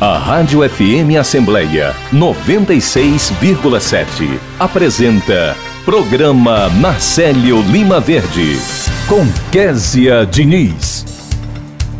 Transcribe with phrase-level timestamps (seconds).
[0.00, 8.60] A Rádio FM Assembleia 96,7 apresenta Programa Marcelo Lima Verde
[9.08, 11.04] com Késia Diniz.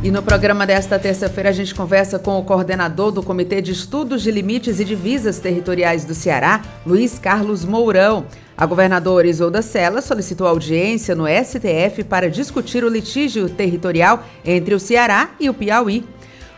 [0.00, 4.22] E no programa desta terça-feira a gente conversa com o coordenador do Comitê de Estudos
[4.22, 8.26] de Limites e Divisas Territoriais do Ceará, Luiz Carlos Mourão.
[8.56, 14.78] A governadora Isolda Sela solicitou audiência no STF para discutir o litígio territorial entre o
[14.78, 16.04] Ceará e o Piauí.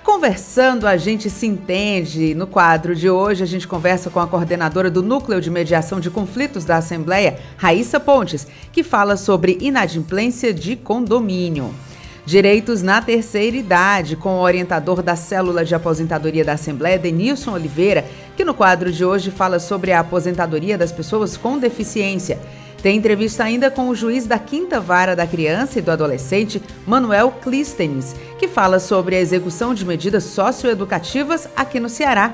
[0.02, 2.34] Conversando, a gente se entende.
[2.34, 6.10] No quadro de hoje, a gente conversa com a coordenadora do Núcleo de Mediação de
[6.10, 11.74] Conflitos da Assembleia, Raíssa Pontes, que fala sobre inadimplência de condomínio.
[12.24, 18.04] Direitos na terceira idade, com o orientador da célula de aposentadoria da Assembleia, Denilson Oliveira,
[18.36, 22.38] que no quadro de hoje fala sobre a aposentadoria das pessoas com deficiência.
[22.82, 27.30] Tem entrevista ainda com o juiz da Quinta Vara da Criança e do Adolescente, Manuel
[27.42, 32.32] Clístenes, que fala sobre a execução de medidas socioeducativas aqui no Ceará.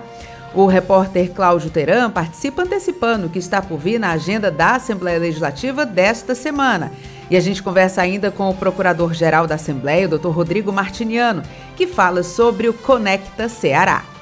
[0.54, 5.18] O repórter Cláudio Teran participa antecipando o que está por vir na agenda da Assembleia
[5.18, 6.92] Legislativa desta semana.
[7.28, 10.28] E a gente conversa ainda com o Procurador-Geral da Assembleia, o Dr.
[10.28, 11.42] Rodrigo Martiniano,
[11.74, 14.15] que fala sobre o Conecta Ceará.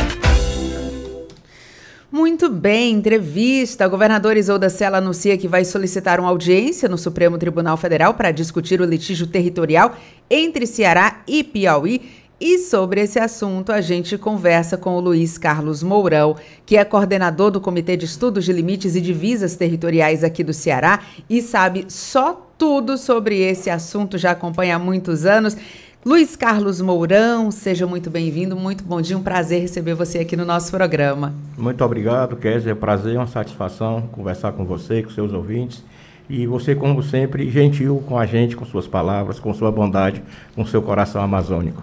[2.12, 3.83] Muito bem, entrevista.
[3.83, 8.29] A governadora Isolda Sela anuncia que vai solicitar uma audiência no Supremo Tribunal Federal para
[8.29, 9.95] discutir o litígio territorial
[10.29, 15.81] entre Ceará e Piauí e sobre esse assunto, a gente conversa com o Luiz Carlos
[15.81, 16.35] Mourão,
[16.66, 21.00] que é coordenador do Comitê de Estudos de Limites e Divisas Territoriais aqui do Ceará
[21.29, 25.56] e sabe só tudo sobre esse assunto, já acompanha há muitos anos.
[26.06, 30.45] Luiz Carlos Mourão, seja muito bem-vindo, muito bom dia, um prazer receber você aqui no
[30.45, 31.34] nosso programa.
[31.57, 35.84] Muito obrigado, Kézia, é prazer, uma satisfação conversar com você, com seus ouvintes.
[36.29, 40.22] E você, como sempre, gentil com a gente, com suas palavras, com sua bondade,
[40.53, 41.81] com seu coração amazônico.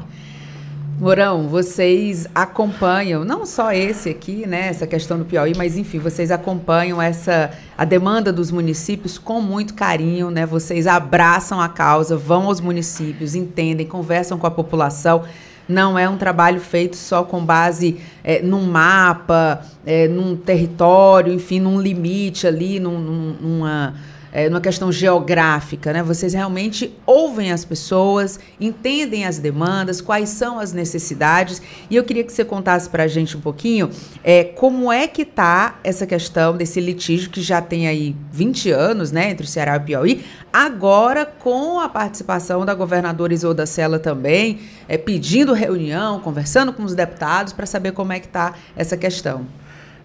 [1.02, 6.30] Mourão, vocês acompanham, não só esse aqui, né, essa questão do Piauí, mas enfim, vocês
[6.30, 10.46] acompanham essa a demanda dos municípios com muito carinho, né?
[10.46, 15.24] Vocês abraçam a causa, vão aos municípios, entendem, conversam com a população.
[15.68, 21.58] Não é um trabalho feito só com base é, num mapa, é, num território, enfim,
[21.58, 23.94] num limite ali, num, numa
[24.32, 26.02] é, numa questão geográfica, né?
[26.02, 31.60] Vocês realmente ouvem as pessoas, entendem as demandas, quais são as necessidades.
[31.90, 33.90] E eu queria que você contasse para a gente um pouquinho
[34.24, 39.12] é, como é que está essa questão desse litígio que já tem aí 20 anos,
[39.12, 43.98] né, entre o Ceará e o Piauí, agora com a participação da governadora Isolda Sela
[43.98, 48.96] também, é, pedindo reunião, conversando com os deputados para saber como é que está essa
[48.96, 49.46] questão.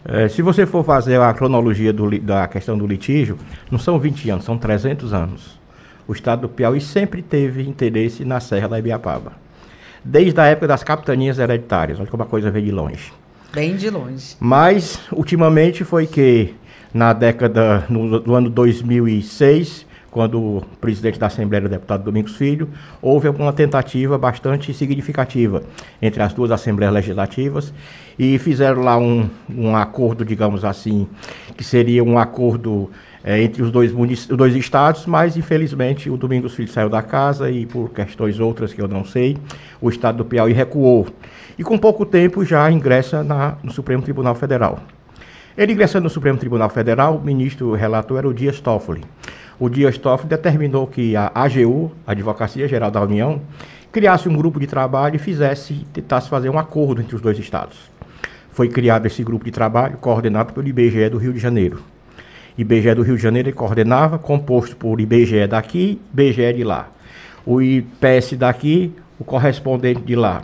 [0.10, 3.38] É, se você for fazer a cronologia do, da questão do litígio,
[3.70, 5.60] não são 20 anos, são 300 anos.
[6.08, 9.34] O estado do Piauí sempre teve interesse na Serra da Ibiapaba.
[10.02, 13.12] Desde a época das capitanias hereditárias, olha como a coisa veio de longe.
[13.54, 14.38] Bem de longe.
[14.40, 16.56] Mas, ultimamente, foi que
[16.94, 22.70] na década, no, do ano 2006, quando o presidente da Assembleia, o deputado Domingos Filho,
[23.02, 25.64] houve uma tentativa bastante significativa
[26.02, 27.74] entre as duas Assembleias Legislativas
[28.18, 31.08] e fizeram lá um, um acordo, digamos assim,
[31.56, 32.90] que seria um acordo
[33.24, 37.50] é, entre os dois, os dois estados, mas infelizmente o Domingos Filho saiu da casa
[37.52, 39.38] e por questões outras que eu não sei,
[39.82, 41.08] o estado do Piauí recuou.
[41.58, 44.80] E com pouco tempo já ingressa na, no Supremo Tribunal Federal.
[45.58, 49.02] Ele ingressando no Supremo Tribunal Federal, o ministro relator era o Dias Toffoli
[49.60, 53.42] o Dias Toffoli determinou que a AGU, a Advocacia Geral da União,
[53.92, 57.78] criasse um grupo de trabalho e fizesse, tentasse fazer um acordo entre os dois estados.
[58.58, 61.80] Foi criado esse grupo de trabalho, coordenado pelo IBGE do Rio de Janeiro.
[62.58, 66.90] IBGE do Rio de Janeiro coordenava, composto por IBGE daqui, IBGE de lá.
[67.46, 70.42] O IPS daqui, o correspondente de lá.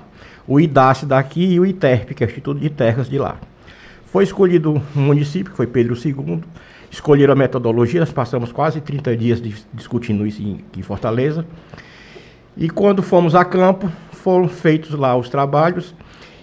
[0.48, 3.38] O IDAS daqui e o ITERP, que é o Instituto de Terras de lá.
[4.06, 6.44] Foi escolhido um município, que foi Pedro II,
[6.92, 9.42] escolheram a metodologia, nós passamos quase 30 dias
[9.74, 11.48] discutindo isso em, em Fortaleza.
[12.56, 15.96] E quando fomos a campo, foram feitos lá os trabalhos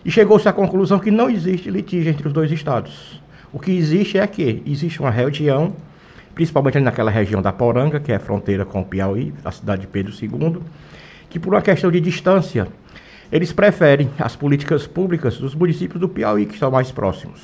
[0.05, 3.21] e chegou-se à conclusão que não existe litígio entre os dois estados.
[3.53, 5.75] O que existe é que existe uma região,
[6.35, 10.13] principalmente naquela região da Poranga, que é fronteira com o Piauí, a cidade de Pedro
[10.13, 10.59] II,
[11.29, 12.69] que por uma questão de distância,
[13.31, 17.41] eles preferem as políticas públicas dos municípios do Piauí, que estão mais próximos.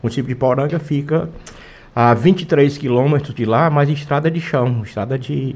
[0.00, 1.28] O município de Poranga fica
[1.94, 5.54] a 23 quilômetros de lá, mas estrada de chão, estrada de,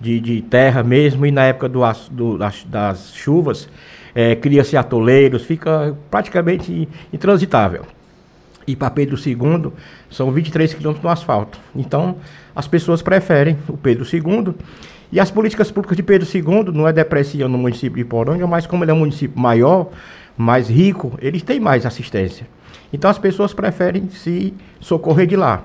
[0.00, 1.80] de, de terra mesmo, e na época do,
[2.10, 3.68] do, das, das, chuvas,
[4.18, 7.84] é, cria-se atoleiros, fica praticamente intransitável.
[8.66, 9.70] E para Pedro II,
[10.10, 11.56] são 23 quilômetros no asfalto.
[11.72, 12.16] Então,
[12.52, 14.56] as pessoas preferem o Pedro II
[15.12, 18.66] e as políticas públicas de Pedro II não é depreciando o município de Poranga, mas
[18.66, 19.88] como ele é um município maior,
[20.36, 22.44] mais rico, eles têm mais assistência.
[22.92, 25.62] Então as pessoas preferem se socorrer de lá.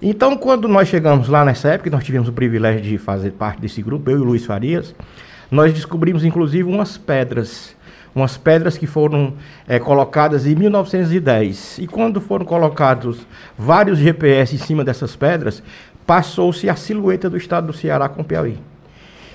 [0.00, 3.82] Então, quando nós chegamos lá nessa época, nós tivemos o privilégio de fazer parte desse
[3.82, 4.94] grupo, eu e o Luiz Farias,
[5.50, 7.74] nós descobrimos inclusive umas pedras,
[8.14, 9.34] umas pedras que foram
[9.68, 11.78] é, colocadas em 1910.
[11.78, 13.26] E quando foram colocados
[13.56, 15.62] vários GPS em cima dessas pedras,
[16.06, 18.58] passou-se a silhueta do estado do Ceará com o Piauí.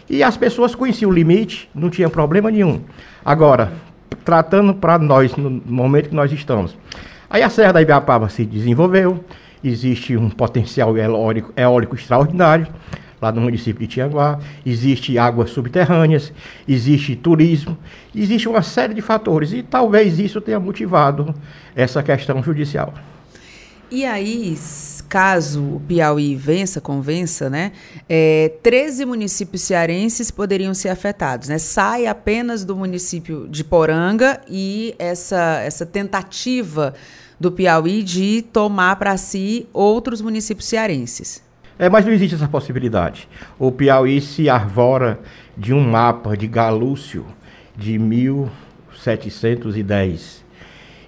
[0.10, 2.82] E as pessoas conheciam o limite, não tinha problema nenhum.
[3.24, 3.72] Agora,
[4.26, 6.78] tratando para nós, no momento que nós estamos,
[7.30, 9.24] aí a Serra da Ibiapaba se desenvolveu,
[9.64, 12.68] existe um potencial eólico, eólico extraordinário,
[13.22, 16.34] lá no município de Tianguá, existe águas subterrâneas,
[16.68, 17.78] existe turismo,
[18.16, 21.34] existe uma série de fatores, e talvez isso tenha motivado
[21.76, 22.94] essa questão judicial.
[23.92, 24.58] E aí,
[25.10, 27.74] caso o Piauí vença, convença, né,
[28.08, 31.50] é, 13 municípios cearenses poderiam ser afetados.
[31.50, 31.58] Né?
[31.58, 36.94] Sai apenas do município de Poranga e essa, essa tentativa
[37.38, 41.51] do Piauí de tomar para si outros municípios cearenses.
[41.82, 43.28] É, mas não existe essa possibilidade.
[43.58, 45.20] O Piauí se arvora
[45.58, 47.26] de um mapa de Galúcio
[47.76, 50.46] de 1710.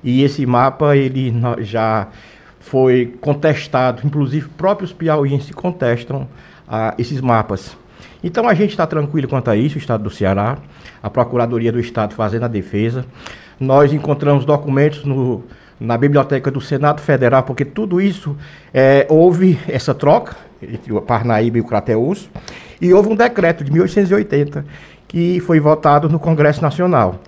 [0.03, 2.07] E esse mapa ele já
[2.59, 6.27] foi contestado, inclusive próprios piauienses contestam
[6.67, 7.77] ah, esses mapas.
[8.23, 10.57] Então a gente está tranquilo quanto a isso, o Estado do Ceará,
[11.03, 13.05] a Procuradoria do Estado fazendo a defesa.
[13.59, 15.43] Nós encontramos documentos no,
[15.79, 18.35] na Biblioteca do Senado Federal, porque tudo isso
[18.73, 20.35] é, houve essa troca
[20.71, 22.30] entre o Parnaíba e o Crateus,
[22.81, 24.65] e houve um decreto de 1880
[25.07, 27.19] que foi votado no Congresso Nacional.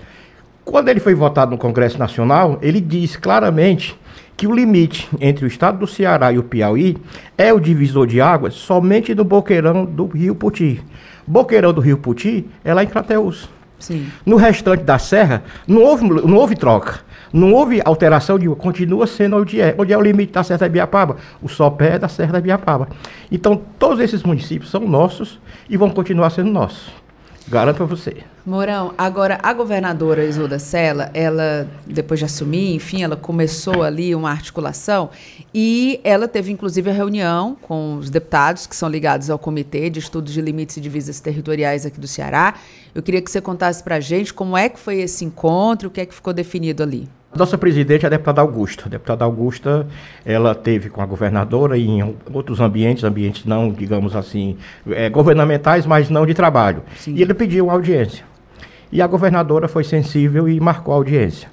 [0.63, 3.95] Quando ele foi votado no Congresso Nacional, ele diz claramente
[4.35, 6.97] que o limite entre o estado do Ceará e o Piauí
[7.37, 10.81] é o divisor de águas somente no boqueirão do Rio Puti.
[11.27, 13.47] Boqueirão do Rio Puti é lá em Crateús.
[13.79, 14.07] Sim.
[14.25, 17.01] No restante da serra, não houve, não houve troca.
[17.33, 19.75] Não houve alteração de continua sendo onde é.
[19.77, 21.17] Onde é o limite da Serra da Biapaba?
[21.41, 22.87] O sopé é da Serra da Biapaba.
[23.31, 25.39] Então, todos esses municípios são nossos
[25.69, 27.04] e vão continuar sendo nossos.
[27.47, 28.17] Garanto para você.
[28.45, 34.31] Mourão, agora a governadora Isolda Sela, ela, depois de assumir, enfim, ela começou ali uma
[34.31, 35.09] articulação
[35.53, 39.99] e ela teve inclusive a reunião com os deputados que são ligados ao Comitê de
[39.99, 42.55] Estudos de Limites e Divisas Territoriais aqui do Ceará.
[42.93, 45.91] Eu queria que você contasse para a gente como é que foi esse encontro, o
[45.91, 47.07] que é que ficou definido ali.
[47.35, 48.85] Nossa presidente é a deputada Augusta.
[48.85, 49.85] A deputada Augusta,
[50.25, 54.57] ela teve com a governadora e em outros ambientes, ambientes não, digamos assim,
[54.89, 56.81] é, governamentais, mas não de trabalho.
[56.95, 57.13] Sim.
[57.13, 58.23] E ele pediu audiência.
[58.89, 61.49] E a governadora foi sensível e marcou a audiência.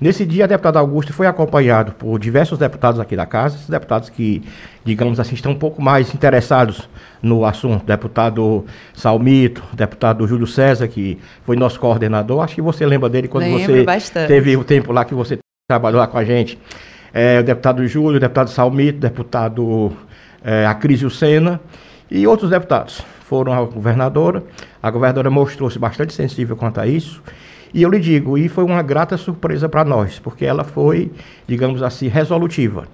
[0.00, 4.08] Nesse dia, a deputada Augusta foi acompanhado por diversos deputados aqui da casa, esses deputados
[4.08, 4.42] que,
[4.82, 6.88] digamos assim, estão um pouco mais interessados
[7.22, 7.84] no assunto.
[7.84, 8.64] Deputado
[8.94, 12.42] Salmito, deputado Júlio César, que foi nosso coordenador.
[12.42, 14.28] Acho que você lembra dele quando Lembro você bastante.
[14.28, 15.38] teve o tempo lá que você
[15.68, 16.58] trabalhou lá com a gente.
[17.12, 19.92] É, o deputado Júlio, o deputado Salmito, o deputado
[20.42, 21.60] é, Acrísio Sena
[22.10, 24.42] e outros deputados foram à governadora.
[24.82, 27.22] A governadora mostrou-se bastante sensível quanto a isso.
[27.72, 31.12] E eu lhe digo, e foi uma grata surpresa para nós, porque ela foi,
[31.46, 32.86] digamos assim, resolutiva.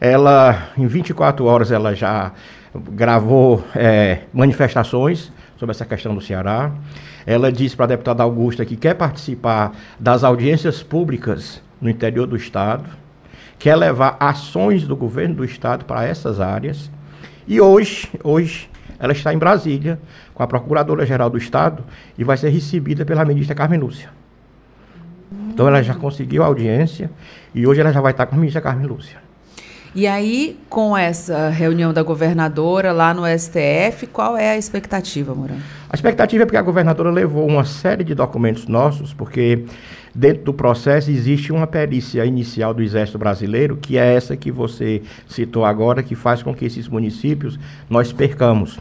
[0.00, 2.32] Ela, em 24 horas, ela já
[2.74, 6.72] gravou é, manifestações sobre essa questão do Ceará.
[7.26, 12.36] Ela disse para a deputada Augusta que quer participar das audiências públicas no interior do
[12.36, 12.84] Estado,
[13.58, 16.90] quer levar ações do governo do Estado para essas áreas.
[17.46, 19.98] E hoje, hoje ela está em Brasília
[20.38, 21.82] com a Procuradora-Geral do Estado
[22.16, 24.08] e vai ser recebida pela ministra Carmen Lúcia.
[25.48, 27.10] Então ela já conseguiu a audiência
[27.52, 29.18] e hoje ela já vai estar com a ministra Carmen Lúcia.
[29.94, 35.56] E aí, com essa reunião da governadora lá no STF, qual é a expectativa, Mourão?
[35.90, 39.64] A expectativa é porque a governadora levou uma série de documentos nossos, porque
[40.14, 45.02] dentro do processo existe uma perícia inicial do Exército Brasileiro, que é essa que você
[45.26, 47.58] citou agora, que faz com que esses municípios
[47.90, 48.78] nós percamos.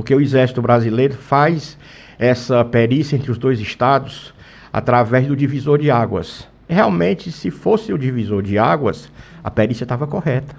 [0.00, 1.76] Porque o Exército Brasileiro faz
[2.18, 4.32] essa perícia entre os dois estados
[4.72, 6.48] através do divisor de águas.
[6.66, 9.12] Realmente, se fosse o divisor de águas,
[9.44, 10.56] a perícia estava correta.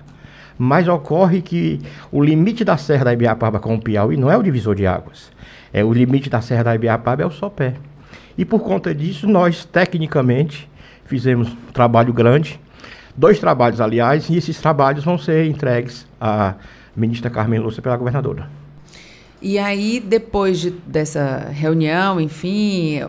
[0.59, 1.81] Mas ocorre que
[2.11, 5.31] o limite da Serra da Ibiapaba com o Piauí não é o divisor de águas.
[5.73, 7.73] É o limite da Serra da Ibiapaba é o sopé.
[8.37, 10.69] E por conta disso, nós tecnicamente
[11.05, 12.59] fizemos um trabalho grande,
[13.17, 16.53] dois trabalhos, aliás, e esses trabalhos vão ser entregues à
[16.95, 18.60] ministra Carmen Lúcia pela governadora.
[19.41, 22.99] E aí, depois de, dessa reunião, enfim,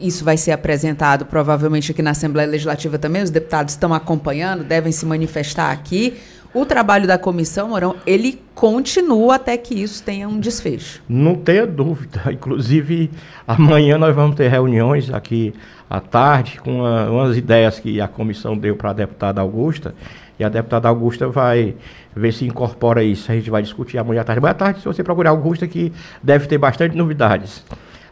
[0.00, 3.22] isso vai ser apresentado provavelmente aqui na Assembleia Legislativa também.
[3.22, 6.16] Os deputados estão acompanhando, devem se manifestar aqui.
[6.54, 11.02] O trabalho da comissão, Morão, ele continua até que isso tenha um desfecho.
[11.08, 12.22] Não tenha dúvida.
[12.30, 13.10] Inclusive,
[13.44, 15.52] amanhã nós vamos ter reuniões aqui
[15.90, 19.96] à tarde com uma, umas ideias que a comissão deu para a deputada Augusta.
[20.38, 21.74] E a deputada Augusta vai
[22.14, 23.32] ver se incorpora isso.
[23.32, 24.40] A gente vai discutir amanhã à tarde.
[24.40, 25.92] Boa tarde, se você procurar Augusta, que
[26.22, 27.64] deve ter bastante novidades.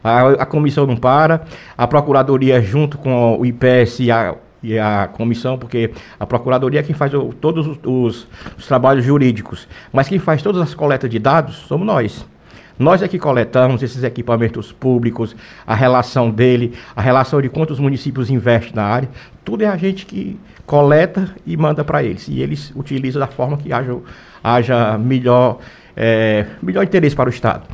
[0.03, 1.45] A, a comissão não para,
[1.79, 6.83] a procuradoria junto com o IPS e a e a comissão, porque a Procuradoria é
[6.83, 11.11] quem faz o, todos os, os, os, trabalhos jurídicos, mas quem faz todas as coletas
[11.11, 12.26] de dados somos nós.
[12.78, 18.31] Nós é que coletamos esses equipamentos públicos, a relação dele, a relação de quantos municípios
[18.31, 19.09] investem na área,
[19.45, 22.28] tudo é a gente que coleta e manda para eles.
[22.28, 23.99] E eles utilizam da forma que haja,
[24.42, 25.59] haja melhor,
[25.97, 27.64] é, melhor interesse para o Estado.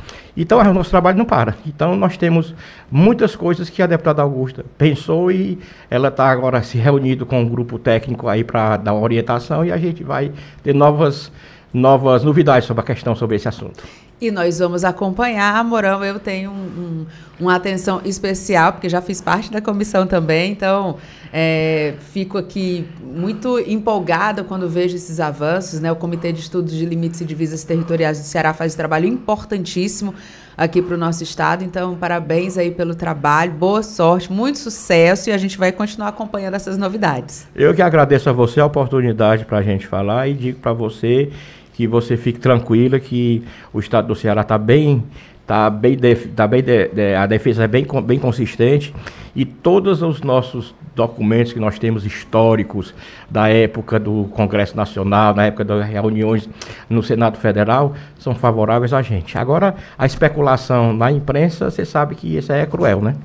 [0.41, 1.57] Então, o nosso trabalho não para.
[1.67, 2.55] Então, nós temos
[2.89, 7.49] muitas coisas que a deputada Augusta pensou e ela está agora se reunindo com um
[7.49, 10.31] grupo técnico aí para dar orientação e a gente vai
[10.63, 11.29] ter novas,
[11.73, 13.83] novas novidades sobre a questão sobre esse assunto.
[14.21, 16.03] E nós vamos acompanhar, Morão.
[16.03, 17.05] Eu tenho um, um,
[17.39, 20.97] uma atenção especial, porque já fiz parte da comissão também, então
[21.31, 25.79] é, fico aqui muito empolgada quando vejo esses avanços.
[25.79, 25.89] Né?
[25.89, 30.13] O Comitê de Estudos de Limites e Divisas Territoriais do Ceará faz um trabalho importantíssimo
[30.57, 31.63] aqui para o nosso estado.
[31.63, 36.55] Então, parabéns aí pelo trabalho, boa sorte, muito sucesso e a gente vai continuar acompanhando
[36.55, 37.47] essas novidades.
[37.55, 41.31] Eu que agradeço a você a oportunidade para a gente falar e digo para você
[41.79, 45.01] que você fique tranquila que o estado do Ceará está bem
[45.47, 48.93] Tá bem, def, tá bem de, de, a defesa é bem, bem consistente
[49.35, 52.93] e todos os nossos documentos que nós temos históricos
[53.27, 56.47] da época do Congresso Nacional, na época das reuniões
[56.87, 59.39] no Senado Federal, são favoráveis a gente.
[59.39, 63.15] Agora, a especulação na imprensa, você sabe que isso é cruel, né?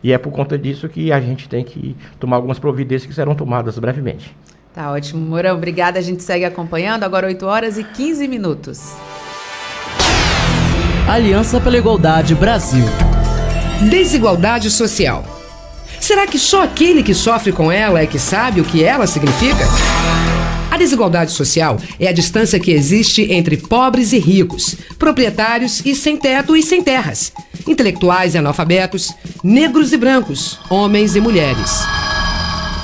[0.00, 3.34] E é por conta disso que a gente tem que tomar algumas providências que serão
[3.34, 4.32] tomadas brevemente.
[4.74, 5.54] Tá ótimo, Mourão.
[5.54, 6.00] Obrigada.
[6.00, 7.04] A gente segue acompanhando.
[7.04, 8.80] Agora 8 horas e 15 minutos.
[11.08, 12.84] Aliança pela Igualdade Brasil.
[13.88, 15.24] Desigualdade social.
[16.00, 19.64] Será que só aquele que sofre com ela é que sabe o que ela significa?
[20.70, 26.16] A desigualdade social é a distância que existe entre pobres e ricos, proprietários e sem
[26.16, 27.32] teto e sem terras,
[27.66, 32.03] intelectuais e analfabetos, negros e brancos, homens e mulheres.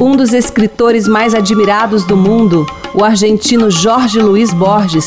[0.00, 5.06] Um dos escritores mais admirados do mundo, o argentino Jorge Luiz Borges,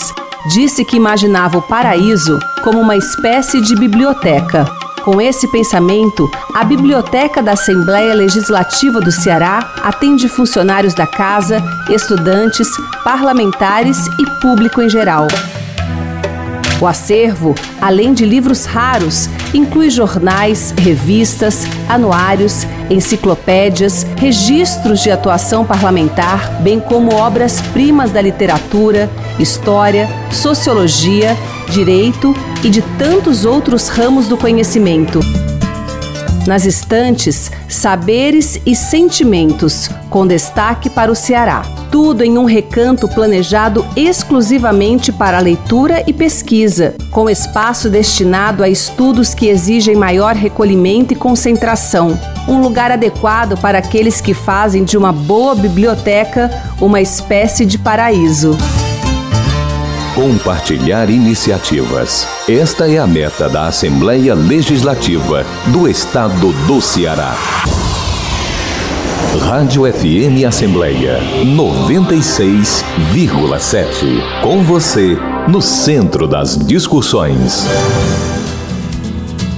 [0.52, 4.66] disse que imaginava o paraíso como uma espécie de biblioteca.
[5.04, 12.68] Com esse pensamento, a Biblioteca da Assembleia Legislativa do Ceará atende funcionários da casa, estudantes,
[13.04, 15.28] parlamentares e público em geral.
[16.82, 26.62] O acervo, além de livros raros, inclui jornais, revistas, anuários, enciclopédias, registros de atuação parlamentar,
[26.62, 31.36] bem como obras-primas da literatura, história, sociologia,
[31.70, 32.34] direito
[32.64, 35.20] e de tantos outros ramos do conhecimento.
[36.50, 41.62] Nas estantes, saberes e sentimentos, com destaque para o Ceará.
[41.92, 49.36] Tudo em um recanto planejado exclusivamente para leitura e pesquisa, com espaço destinado a estudos
[49.36, 52.20] que exigem maior recolhimento e concentração.
[52.48, 56.50] Um lugar adequado para aqueles que fazem de uma boa biblioteca
[56.82, 58.58] uma espécie de paraíso.
[60.20, 62.28] Compartilhar iniciativas.
[62.46, 67.38] Esta é a meta da Assembleia Legislativa do Estado do Ceará.
[69.40, 74.42] Rádio FM Assembleia 96,7.
[74.44, 77.66] Com você, no centro das discussões.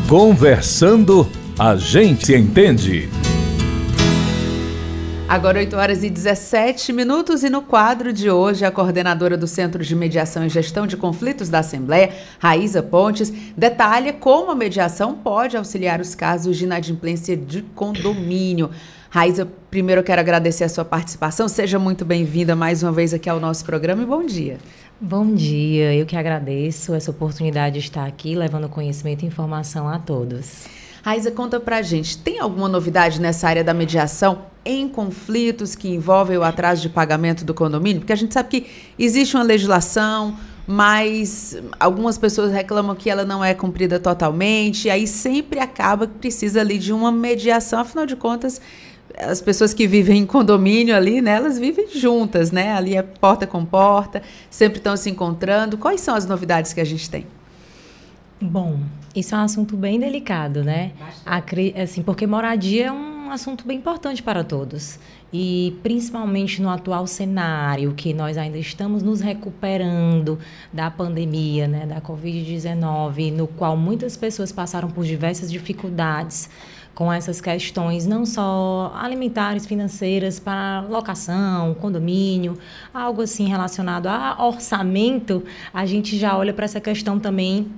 [0.08, 1.28] Conversando
[1.58, 3.10] A gente entende.
[5.32, 9.82] Agora 8 horas e 17 minutos e no quadro de hoje a coordenadora do Centro
[9.82, 15.56] de Mediação e Gestão de Conflitos da Assembleia, Raíza Pontes, detalha como a mediação pode
[15.56, 18.72] auxiliar os casos de inadimplência de condomínio.
[19.10, 21.48] Raíza, primeiro eu quero agradecer a sua participação.
[21.48, 24.58] Seja muito bem-vinda mais uma vez aqui ao nosso programa e bom dia.
[25.00, 29.98] Bom dia, eu que agradeço essa oportunidade de estar aqui levando conhecimento e informação a
[29.98, 30.81] todos.
[31.04, 36.38] Raíza, conta pra gente, tem alguma novidade nessa área da mediação em conflitos que envolvem
[36.38, 38.02] o atraso de pagamento do condomínio?
[38.02, 38.68] Porque a gente sabe que
[39.00, 45.08] existe uma legislação, mas algumas pessoas reclamam que ela não é cumprida totalmente, e aí
[45.08, 48.62] sempre acaba que precisa ali de uma mediação, afinal de contas,
[49.18, 52.74] as pessoas que vivem em condomínio ali, né, elas vivem juntas, né?
[52.74, 55.78] Ali é porta com porta, sempre estão se encontrando.
[55.78, 57.26] Quais são as novidades que a gente tem?
[58.42, 58.80] Bom,
[59.16, 60.94] isso é um assunto bem delicado, né?
[61.82, 65.00] Assim, porque moradia é um assunto bem importante para todos.
[65.32, 70.40] E principalmente no atual cenário, que nós ainda estamos nos recuperando
[70.74, 76.50] da pandemia, né, da Covid-19, no qual muitas pessoas passaram por diversas dificuldades
[76.96, 82.58] com essas questões, não só alimentares, financeiras, para locação, condomínio,
[82.94, 85.44] algo assim relacionado a orçamento,
[85.74, 87.72] a gente já olha para essa questão também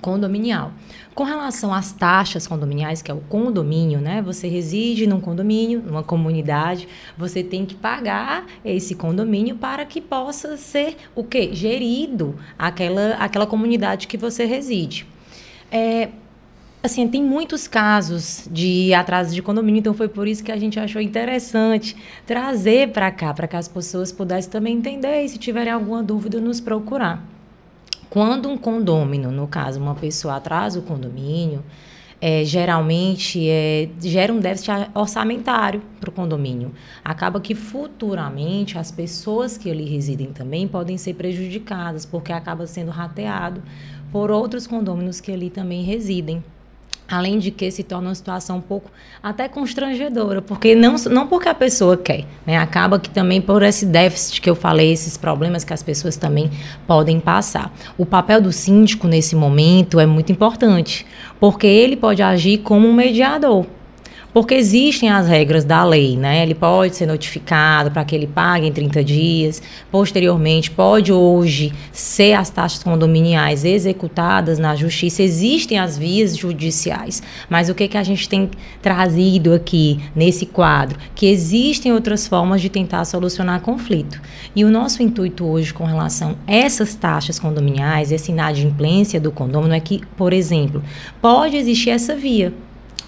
[0.00, 0.72] condominial.
[1.14, 4.20] Com relação às taxas condominiais, que é o condomínio, né?
[4.22, 10.56] Você reside num condomínio, numa comunidade, você tem que pagar esse condomínio para que possa
[10.56, 11.50] ser o quê?
[11.52, 15.06] Gerido aquela, aquela comunidade que você reside.
[15.70, 16.08] É,
[16.82, 20.78] assim, tem muitos casos de atraso de condomínio, então foi por isso que a gente
[20.78, 21.96] achou interessante
[22.26, 26.40] trazer para cá, para que as pessoas pudessem também entender e se tiverem alguma dúvida
[26.40, 27.33] nos procurar.
[28.14, 31.64] Quando um condômino, no caso, uma pessoa atrasa o condomínio,
[32.20, 36.72] é, geralmente é, gera um déficit orçamentário para o condomínio.
[37.04, 42.92] Acaba que futuramente as pessoas que ali residem também podem ser prejudicadas, porque acaba sendo
[42.92, 43.60] rateado
[44.12, 46.40] por outros condôminos que ali também residem.
[47.14, 48.90] Além de que se torna uma situação um pouco
[49.22, 52.56] até constrangedora, porque não, não porque a pessoa quer, né?
[52.56, 56.50] Acaba que também por esse déficit que eu falei, esses problemas que as pessoas também
[56.86, 57.72] podem passar.
[57.96, 61.06] O papel do síndico nesse momento é muito importante,
[61.38, 63.64] porque ele pode agir como um mediador.
[64.34, 66.42] Porque existem as regras da lei, né?
[66.42, 69.62] Ele pode ser notificado para que ele pague em 30 dias.
[69.92, 75.22] Posteriormente, pode hoje ser as taxas condominiais executadas na justiça.
[75.22, 77.22] Existem as vias judiciais.
[77.48, 78.50] Mas o que, que a gente tem
[78.82, 80.98] trazido aqui nesse quadro?
[81.14, 84.20] Que existem outras formas de tentar solucionar conflito.
[84.56, 89.76] E o nosso intuito hoje com relação a essas taxas condominiais, essa inadimplência do condomínio,
[89.76, 90.82] é que, por exemplo,
[91.22, 92.52] pode existir essa via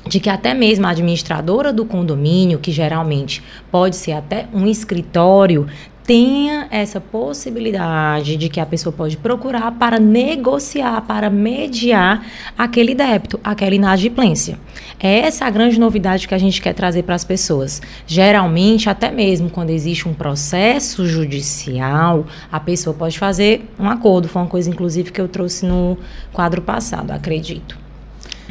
[0.08, 5.66] de que até mesmo a administradora do condomínio, que geralmente pode ser até um escritório,
[6.06, 12.24] tenha essa possibilidade de que a pessoa pode procurar para negociar, para mediar
[12.56, 14.56] aquele débito, aquela inadimplência.
[15.00, 17.82] É essa a grande novidade que a gente quer trazer para as pessoas.
[18.06, 24.28] Geralmente, até mesmo quando existe um processo judicial, a pessoa pode fazer um acordo.
[24.28, 25.98] Foi uma coisa, inclusive, que eu trouxe no
[26.32, 27.85] quadro passado, acredito.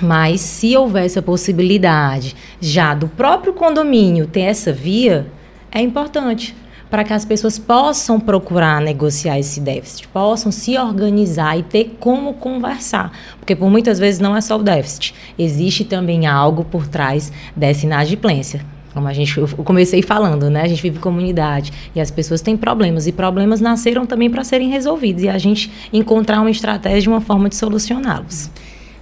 [0.02, 5.28] Mas se houver essa possibilidade já do próprio condomínio ter essa via,
[5.72, 6.56] é importante
[6.90, 12.34] para que as pessoas possam procurar negociar esse déficit, possam se organizar e ter como
[12.36, 17.32] conversar, porque por muitas vezes não é só o déficit, existe também algo por trás
[17.56, 18.62] dessa inadimplência.
[18.94, 20.62] Como a gente, eu comecei falando, né?
[20.62, 24.70] A gente vive comunidade e as pessoas têm problemas e problemas nasceram também para serem
[24.70, 28.50] resolvidos e a gente encontrar uma estratégia, uma forma de solucioná-los.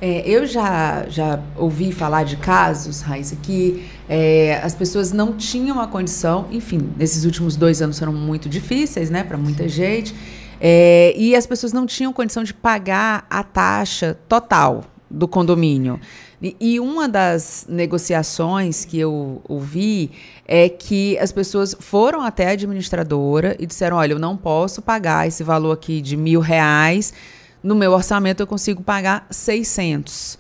[0.06, 5.80] É, eu já, já ouvi falar de casos, Raíssa, que é, as pessoas não tinham
[5.80, 10.14] a condição, enfim, nesses últimos dois anos foram muito difíceis, né, para muita gente,
[10.60, 15.98] é, e as pessoas não tinham condição de pagar a taxa total do condomínio.
[16.42, 20.12] E, e uma das negociações que eu ouvi
[20.46, 25.26] é que as pessoas foram até a administradora e disseram: olha, eu não posso pagar
[25.26, 27.14] esse valor aqui de mil reais
[27.64, 30.38] no meu orçamento eu consigo pagar 600.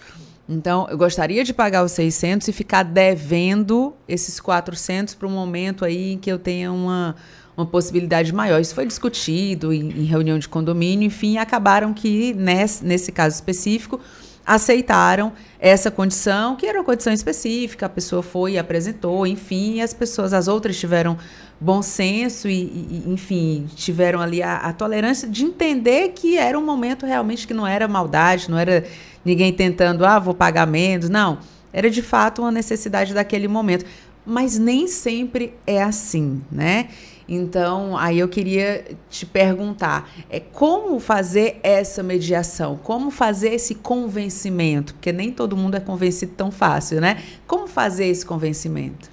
[0.48, 5.86] Então, eu gostaria de pagar os 600 e ficar devendo esses 400 para um momento
[5.86, 7.16] aí em que eu tenha uma,
[7.56, 8.60] uma possibilidade maior.
[8.60, 14.02] Isso foi discutido em, em reunião de condomínio, enfim, acabaram que, nesse, nesse caso específico,
[14.46, 19.94] aceitaram essa condição, que era uma condição específica, a pessoa foi e apresentou, enfim, as
[19.94, 21.18] pessoas, as outras tiveram
[21.60, 26.66] bom senso e, e enfim, tiveram ali a, a, tolerância de entender que era um
[26.66, 28.84] momento realmente que não era maldade, não era
[29.24, 31.40] ninguém tentando, ah, vou pagar menos, não.
[31.72, 33.86] era de fato uma necessidade daquele momento.
[34.26, 36.88] Mas nem sempre é assim, né?
[37.28, 42.78] Então, aí eu queria te perguntar, é como fazer essa mediação?
[42.78, 44.94] Como fazer esse convencimento?
[44.94, 47.22] Porque nem todo mundo é convencido tão fácil, né?
[47.48, 49.10] Como fazer esse convencimento?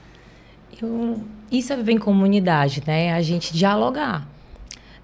[0.81, 1.21] Eu,
[1.51, 3.13] isso é em comunidade, né?
[3.13, 4.27] A gente dialogar.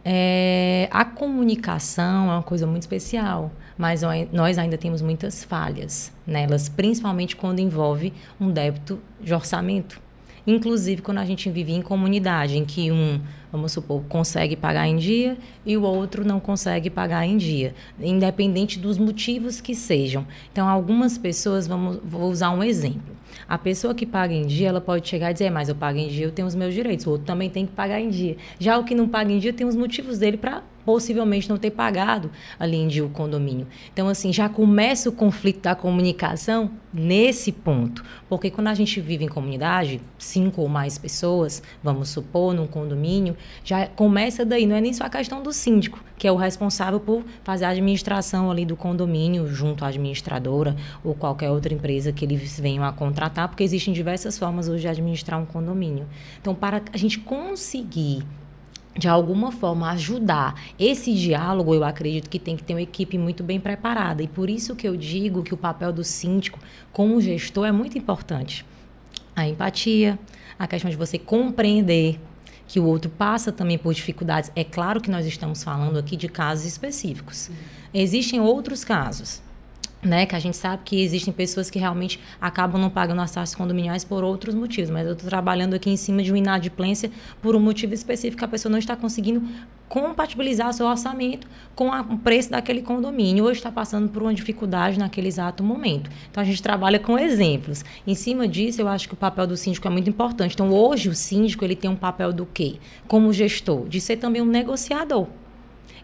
[0.04, 6.68] É, a comunicação é uma coisa muito especial, mas nós ainda temos muitas falhas nelas,
[6.68, 10.00] principalmente quando envolve um débito de orçamento.
[10.46, 14.96] Inclusive quando a gente vive em comunidade, em que um, vamos supor, consegue pagar em
[14.96, 20.26] dia e o outro não consegue pagar em dia, independente dos motivos que sejam.
[20.52, 23.16] Então, algumas pessoas, vamos, vou usar um exemplo.
[23.48, 25.98] A pessoa que paga em dia, ela pode chegar e dizer, é, mas eu pago
[25.98, 27.06] em dia, eu tenho os meus direitos.
[27.06, 28.36] O outro também tem que pagar em dia.
[28.58, 31.72] Já o que não paga em dia tem os motivos dele para possivelmente não ter
[31.72, 33.66] pagado ali em dia o condomínio.
[33.92, 38.04] Então, assim, já começa o conflito da comunicação nesse ponto.
[38.28, 43.36] Porque quando a gente vive em comunidade, cinco ou mais pessoas, vamos supor, num condomínio,
[43.64, 44.64] já começa daí.
[44.64, 47.70] Não é nem só a questão do síndico, que é o responsável por fazer a
[47.70, 52.92] administração ali do condomínio, junto à administradora ou qualquer outra empresa que eles venham a
[52.92, 56.06] contratar, porque existem diversas formas hoje de administrar um condomínio.
[56.40, 58.22] Então, para a gente conseguir
[58.96, 63.42] de alguma forma ajudar esse diálogo, eu acredito que tem que ter uma equipe muito
[63.42, 64.22] bem preparada.
[64.22, 66.58] E por isso que eu digo que o papel do síndico
[66.92, 68.64] como gestor é muito importante.
[69.34, 70.18] A empatia,
[70.58, 72.18] a questão de você compreender
[72.66, 74.50] que o outro passa também por dificuldades.
[74.56, 77.50] É claro que nós estamos falando aqui de casos específicos.
[77.92, 79.42] Existem outros casos
[80.06, 83.54] né, que a gente sabe que existem pessoas que realmente acabam não pagando as taxas
[83.54, 87.10] condominiais por outros motivos, mas eu estou trabalhando aqui em cima de uma inadimplência
[87.42, 89.42] por um motivo específico, a pessoa não está conseguindo
[89.88, 94.98] compatibilizar seu orçamento com a, o preço daquele condomínio ou está passando por uma dificuldade
[94.98, 96.10] naquele exato momento.
[96.30, 97.84] Então a gente trabalha com exemplos.
[98.06, 100.54] Em cima disso, eu acho que o papel do síndico é muito importante.
[100.54, 102.76] Então hoje o síndico ele tem um papel do quê?
[103.06, 105.28] Como gestor, de ser também um negociador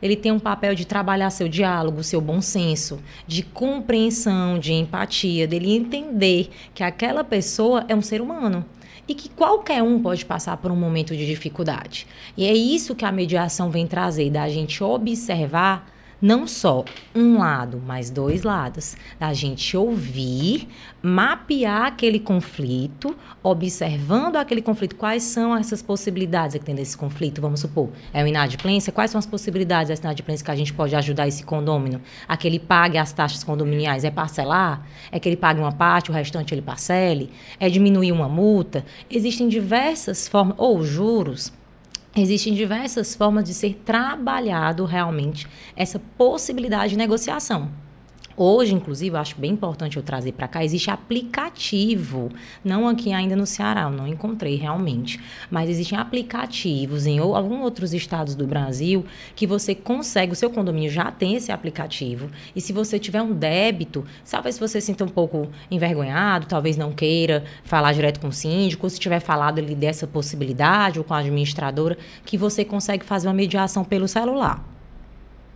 [0.02, 5.46] ele tem um papel de trabalhar seu diálogo, seu bom senso, de compreensão, de empatia,
[5.46, 8.64] dele entender que aquela pessoa é um ser humano
[9.06, 12.06] e que qualquer um pode passar por um momento de dificuldade.
[12.36, 15.88] E é isso que a mediação vem trazer, da gente observar
[16.22, 18.96] não só um lado, mas dois lados.
[19.18, 20.68] Da gente ouvir,
[21.02, 27.58] mapear aquele conflito, observando aquele conflito, quais são essas possibilidades que tem desse conflito, vamos
[27.58, 31.26] supor, é uma inadimplência, quais são as possibilidades dessa inadimplência que a gente pode ajudar
[31.26, 32.00] esse condômino?
[32.28, 34.86] A que ele pague as taxas condominiais, é parcelar?
[35.10, 37.30] É que ele pague uma parte, o restante ele parcele?
[37.58, 38.84] É diminuir uma multa?
[39.10, 41.52] Existem diversas formas, ou juros,
[42.14, 47.70] Existem diversas formas de ser trabalhado realmente essa possibilidade de negociação.
[48.36, 52.30] Hoje, inclusive, eu acho bem importante eu trazer para cá, existe aplicativo,
[52.64, 57.92] não aqui ainda no Ceará, eu não encontrei realmente, mas existem aplicativos em alguns outros
[57.92, 62.72] estados do Brasil que você consegue, o seu condomínio já tem esse aplicativo, e se
[62.72, 67.92] você tiver um débito, talvez você se sinta um pouco envergonhado, talvez não queira falar
[67.92, 71.96] direto com o síndico, ou se tiver falado ali dessa possibilidade, ou com a administradora,
[72.24, 74.62] que você consegue fazer uma mediação pelo celular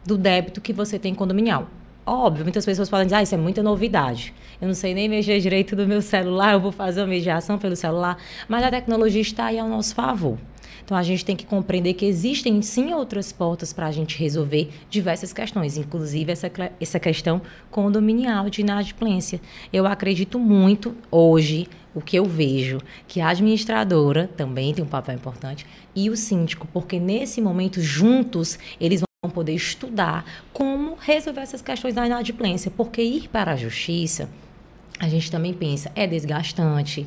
[0.05, 1.69] do débito que você tem condominial.
[2.09, 4.33] Óbvio, muitas pessoas podem dizer, ah, isso é muita novidade.
[4.61, 7.75] Eu não sei nem mexer direito do meu celular, eu vou fazer uma mediação pelo
[7.75, 8.17] celular.
[8.49, 10.39] Mas a tecnologia está aí ao nosso favor.
[10.85, 14.71] Então a gente tem que compreender que existem sim outras portas para a gente resolver
[14.89, 16.49] diversas questões, inclusive essa,
[16.81, 17.43] essa questão
[17.73, 19.41] condominial de inadimplência.
[19.73, 25.17] Eu acredito muito hoje, o que eu vejo, que a administradora também tem um papel
[25.17, 31.63] importante e o síndico, porque nesse momento juntos eles vão poder estudar como resolver essas
[31.63, 34.29] questões da inadimplência, porque ir para a justiça,
[34.99, 37.07] a gente também pensa, é desgastante,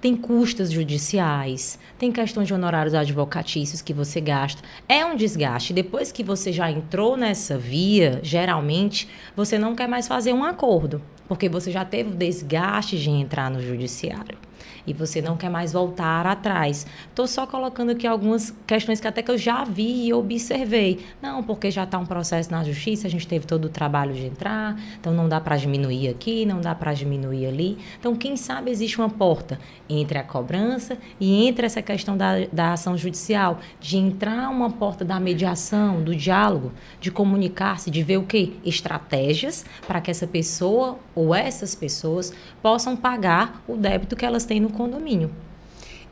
[0.00, 4.62] tem custas judiciais, tem questões de honorários advocatícios que você gasta.
[4.86, 5.72] É um desgaste.
[5.72, 11.00] Depois que você já entrou nessa via, geralmente, você não quer mais fazer um acordo,
[11.26, 14.36] porque você já teve o desgaste de entrar no judiciário
[14.86, 16.86] e você não quer mais voltar atrás.
[17.08, 21.04] Estou só colocando aqui algumas questões que até que eu já vi e observei.
[21.20, 24.26] Não, porque já está um processo na justiça, a gente teve todo o trabalho de
[24.26, 27.78] entrar, então não dá para diminuir aqui, não dá para diminuir ali.
[27.98, 32.72] Então, quem sabe existe uma porta entre a cobrança e entre essa questão da, da
[32.72, 38.24] ação judicial, de entrar uma porta da mediação, do diálogo, de comunicar-se, de ver o
[38.24, 38.58] que?
[38.64, 44.60] Estratégias para que essa pessoa ou essas pessoas possam pagar o débito que elas têm
[44.60, 45.30] no condomínio.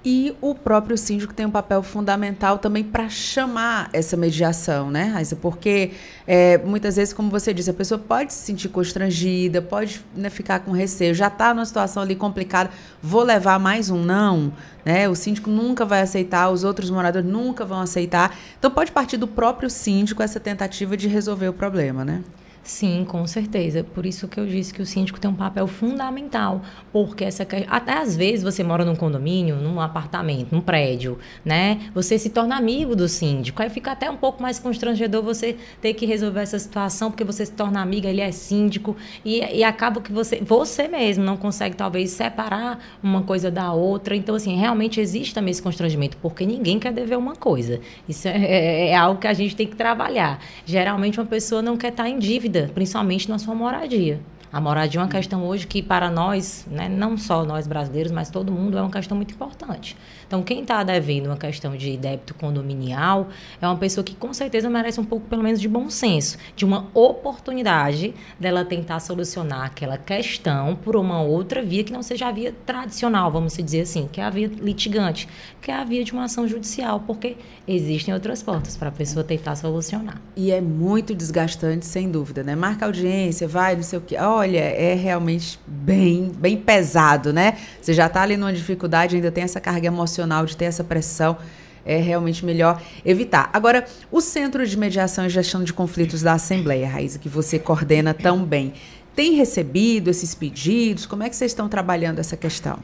[0.05, 5.37] E o próprio síndico tem um papel fundamental também para chamar essa mediação, né, Raíssa?
[5.37, 5.92] Porque
[6.27, 10.59] é, muitas vezes, como você disse, a pessoa pode se sentir constrangida, pode né, ficar
[10.61, 12.70] com receio, já está numa situação ali complicada,
[13.01, 14.53] vou levar mais um não,
[14.85, 15.09] né?
[15.09, 18.37] O síndico nunca vai aceitar, os outros moradores nunca vão aceitar.
[18.59, 22.25] Então pode partir do próprio síndico essa tentativa de resolver o problema, né?
[22.64, 23.83] Sim, com certeza.
[23.83, 27.94] Por isso que eu disse que o síndico tem um papel fundamental, porque essa até
[27.94, 31.90] às vezes você mora num condomínio, num apartamento, num prédio, né?
[31.92, 33.61] Você se torna amigo do síndico.
[33.61, 37.44] Aí fica até um pouco mais constrangedor você ter que resolver essa situação, porque você
[37.44, 41.75] se torna amiga, ele é síndico e, e acaba que você você mesmo não consegue
[41.75, 44.14] talvez separar uma coisa da outra.
[44.14, 47.81] Então assim, realmente existe também esse constrangimento, porque ninguém quer dever uma coisa.
[48.09, 50.38] Isso é, é, é algo que a gente tem que trabalhar.
[50.64, 54.20] Geralmente uma pessoa não quer estar em dívida dívida, principalmente na sua moradia.
[54.52, 58.28] A moradia é uma questão hoje que, para nós, né, não só nós brasileiros, mas
[58.28, 59.96] todo mundo, é uma questão muito importante.
[60.32, 63.28] Então, quem está devendo uma questão de débito condominial
[63.60, 66.64] é uma pessoa que, com certeza, merece um pouco, pelo menos, de bom senso, de
[66.64, 72.32] uma oportunidade dela tentar solucionar aquela questão por uma outra via que não seja a
[72.32, 75.28] via tradicional, vamos dizer assim, que é a via litigante,
[75.60, 77.36] que é a via de uma ação judicial, porque
[77.68, 80.18] existem outras portas para a pessoa tentar solucionar.
[80.34, 82.56] E é muito desgastante, sem dúvida, né?
[82.56, 84.16] Marca audiência, vai, não sei o quê.
[84.16, 87.58] Olha, é realmente bem, bem pesado, né?
[87.82, 91.37] Você já está ali numa dificuldade, ainda tem essa carga emocional de ter essa pressão.
[91.85, 93.50] É realmente melhor evitar.
[93.52, 98.14] Agora, o Centro de Mediação e Gestão de Conflitos da Assembleia, Raíssa, que você coordena
[98.14, 98.72] tão bem,
[99.16, 101.06] tem recebido esses pedidos?
[101.06, 102.78] Como é que vocês estão trabalhando essa questão?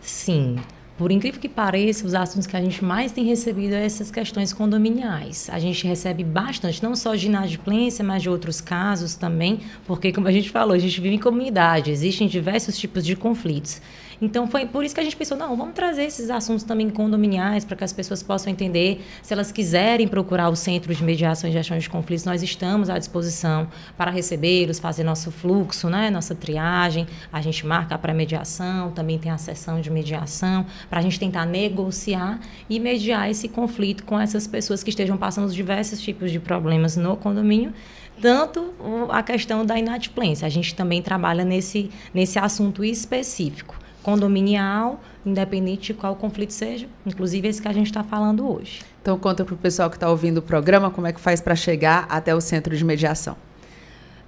[0.00, 0.56] Sim.
[0.96, 4.52] Por incrível que pareça, os assuntos que a gente mais tem recebido é essas questões
[4.52, 5.48] condominiais.
[5.50, 10.28] A gente recebe bastante, não só de inadimplência, mas de outros casos também, porque, como
[10.28, 13.80] a gente falou, a gente vive em comunidade, existem diversos tipos de conflitos.
[14.24, 17.62] Então foi por isso que a gente pensou, não, vamos trazer esses assuntos também condominiais
[17.62, 19.04] para que as pessoas possam entender.
[19.22, 22.98] Se elas quiserem procurar o Centro de Mediação e Gestão de Conflitos, nós estamos à
[22.98, 27.06] disposição para recebê-los, fazer nosso fluxo, né, nossa triagem.
[27.30, 31.44] A gente marca a pré-mediação, também tem a sessão de mediação, para a gente tentar
[31.44, 36.40] negociar e mediar esse conflito com essas pessoas que estejam passando os diversos tipos de
[36.40, 37.74] problemas no condomínio
[38.22, 38.72] tanto
[39.10, 40.46] a questão da inadimplência.
[40.46, 47.48] A gente também trabalha nesse, nesse assunto específico condominial, independente de qual conflito seja, inclusive
[47.48, 48.82] esse que a gente está falando hoje.
[49.00, 51.56] Então conta para o pessoal que está ouvindo o programa como é que faz para
[51.56, 53.34] chegar até o centro de mediação.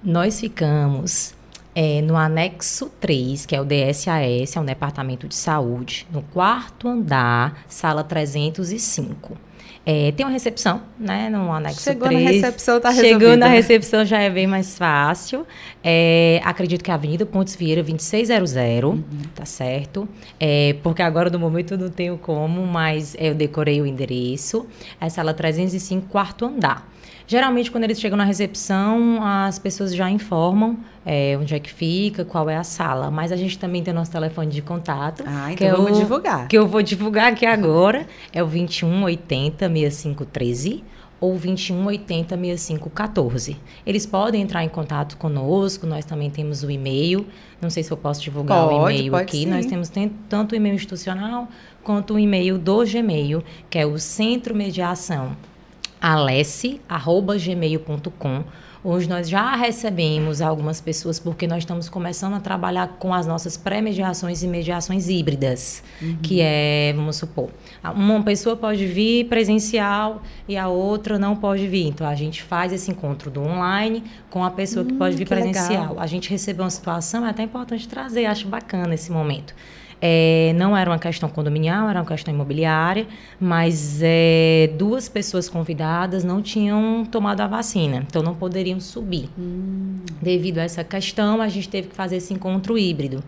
[0.03, 1.35] Nós ficamos
[1.75, 6.87] é, no anexo 3, que é o DSAS, é um departamento de saúde, no quarto
[6.87, 9.46] andar, sala 305.
[9.89, 12.21] É, tem uma recepção, né, no anexo Chegou 3.
[12.21, 13.21] na recepção, tá resolvido.
[13.21, 15.47] Chegou na recepção, já é bem mais fácil.
[15.81, 19.03] É, acredito que é a Avenida Pontes Vieira, 2600, uhum.
[19.33, 20.05] tá certo?
[20.37, 24.67] É, porque agora, no momento, não tenho como, mas eu decorei o endereço.
[24.99, 26.85] É sala 305, quarto andar.
[27.27, 32.23] Geralmente, quando eles chegam na recepção, as pessoas já informam é, onde é que fica,
[32.23, 33.11] qual é a sala.
[33.11, 35.25] Mas a gente também tem o nosso telefone de contato.
[35.27, 36.47] Ah, então vamos é o, divulgar.
[36.47, 38.07] Que eu vou divulgar aqui agora.
[38.31, 40.85] É o 2180 6513
[41.19, 43.57] ou 2180 6514.
[43.85, 47.25] Eles podem entrar em contato conosco, nós também temos o e-mail.
[47.61, 49.39] Não sei se eu posso divulgar pode, o e-mail aqui.
[49.39, 49.47] Sim.
[49.47, 49.91] Nós temos
[50.29, 51.49] tanto o e-mail institucional
[51.83, 55.35] quanto o e-mail do Gmail, que é o Centro Mediação
[56.01, 58.43] alesse@gmail.com.
[58.83, 63.57] Hoje nós já recebemos algumas pessoas porque nós estamos começando a trabalhar com as nossas
[63.57, 66.17] pré-mediações e mediações híbridas, uhum.
[66.21, 67.49] que é, vamos supor,
[67.95, 71.87] uma pessoa pode vir presencial e a outra não pode vir.
[71.87, 75.25] Então a gente faz esse encontro do online com a pessoa que pode hum, vir
[75.25, 75.89] que presencial.
[75.89, 75.99] Legal.
[75.99, 79.53] A gente recebeu uma situação, é até importante trazer, acho bacana esse momento.
[80.01, 83.07] É, não era uma questão condominial, era uma questão imobiliária,
[83.39, 89.29] mas é, duas pessoas convidadas não tinham tomado a vacina, então não poderiam subir.
[89.37, 89.97] Hum.
[90.21, 93.23] Devido a essa questão, a gente teve que fazer esse encontro híbrido.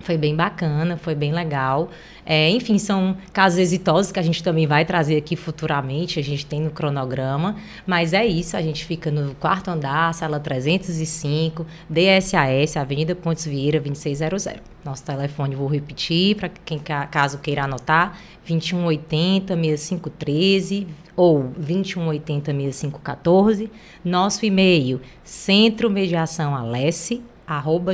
[0.00, 1.90] Foi bem bacana, foi bem legal.
[2.24, 6.46] É, enfim, são casos exitosos que a gente também vai trazer aqui futuramente, a gente
[6.46, 7.56] tem no cronograma.
[7.86, 13.80] Mas é isso, a gente fica no quarto andar, sala 305, DSAS, Avenida Pontes Vieira,
[13.80, 14.46] 2600.
[14.84, 23.70] Nosso telefone, vou repetir, para quem caso queira anotar, 2180 6513 ou 2180 6514.
[24.04, 27.37] Nosso e-mail, Centro Mediação Alesse, arroba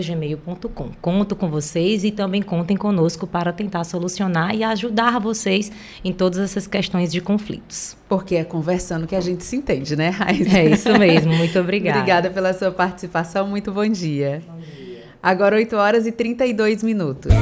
[0.02, 0.90] gmail.com.
[1.00, 5.70] Conto com vocês e também contem conosco para tentar solucionar e ajudar vocês
[6.04, 7.96] em todas essas questões de conflitos.
[8.08, 10.58] Porque é conversando que a gente se entende, né, Raíssa?
[10.58, 11.98] É isso mesmo, muito obrigada.
[12.00, 14.42] obrigada pela sua participação, muito bom dia.
[14.46, 15.04] Bom dia.
[15.22, 17.32] Agora 8 horas e 32 minutos.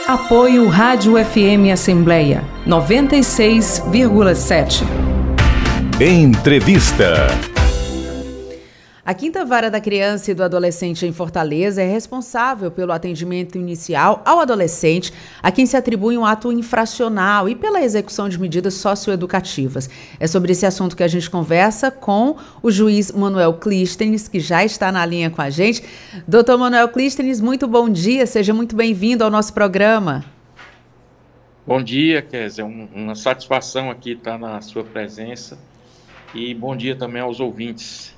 [0.07, 4.83] Apoio Rádio FM Assembleia 96,7.
[5.99, 7.54] Entrevista.
[9.07, 14.23] A Quinta Vara da Criança e do Adolescente em Fortaleza é responsável pelo atendimento inicial
[14.25, 15.13] ao adolescente
[15.43, 19.91] a quem se atribui um ato infracional e pela execução de medidas socioeducativas.
[20.19, 24.65] É sobre esse assunto que a gente conversa com o juiz Manuel Clístenes, que já
[24.65, 25.85] está na linha com a gente.
[26.27, 30.25] Doutor Manuel Clístenes, muito bom dia, seja muito bem-vindo ao nosso programa.
[31.67, 32.65] Bom dia, Kézia.
[32.65, 35.59] uma satisfação aqui estar na sua presença
[36.35, 38.15] e bom dia também aos ouvintes.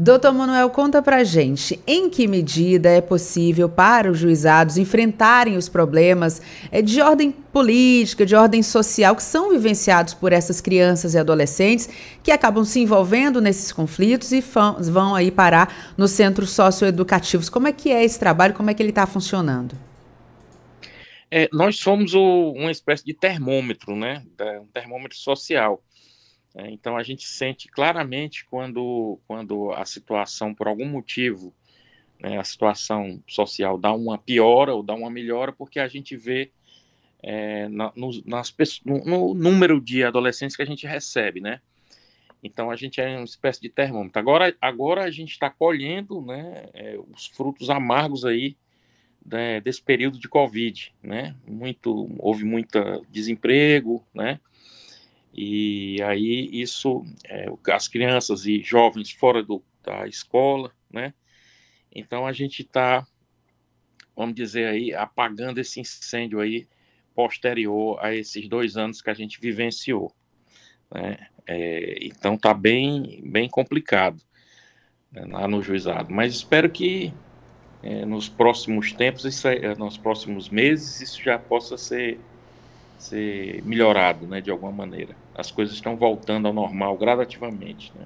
[0.00, 5.68] Doutor Manuel, conta pra gente em que medida é possível para os juizados enfrentarem os
[5.68, 11.18] problemas eh, de ordem política, de ordem social que são vivenciados por essas crianças e
[11.18, 11.88] adolescentes
[12.22, 14.40] que acabam se envolvendo nesses conflitos e
[14.88, 17.48] vão aí parar nos centros socioeducativos.
[17.48, 18.54] Como é que é esse trabalho?
[18.54, 19.74] Como é que ele está funcionando?
[21.28, 24.22] É, nós somos o, uma espécie de termômetro, né?
[24.62, 25.82] Um termômetro social.
[26.54, 31.54] É, então a gente sente claramente quando, quando a situação, por algum motivo,
[32.20, 36.50] né, a situação social dá uma piora ou dá uma melhora, porque a gente vê
[37.22, 37.92] é, no,
[38.24, 41.60] nas, no, no, número de adolescentes que a gente recebe, né?
[42.42, 44.18] Então a gente é uma espécie de termômetro.
[44.18, 48.56] Agora, agora a gente está colhendo né, é, os frutos amargos aí
[49.24, 51.34] né, desse período de Covid, né?
[51.46, 52.78] Muito, houve muito
[53.10, 54.40] desemprego, né?
[55.40, 61.14] E aí isso, é, as crianças e jovens fora do, da escola, né?
[61.94, 63.06] Então a gente está,
[64.16, 66.66] vamos dizer aí, apagando esse incêndio aí
[67.14, 70.12] posterior a esses dois anos que a gente vivenciou.
[70.92, 71.28] Né?
[71.46, 74.20] É, então está bem, bem complicado
[75.12, 76.12] né, lá no juizado.
[76.12, 77.14] Mas espero que
[77.80, 79.46] é, nos próximos tempos, isso,
[79.78, 82.18] nos próximos meses, isso já possa ser
[82.98, 85.14] ser melhorado, né, de alguma maneira.
[85.34, 88.04] As coisas estão voltando ao normal gradativamente, né?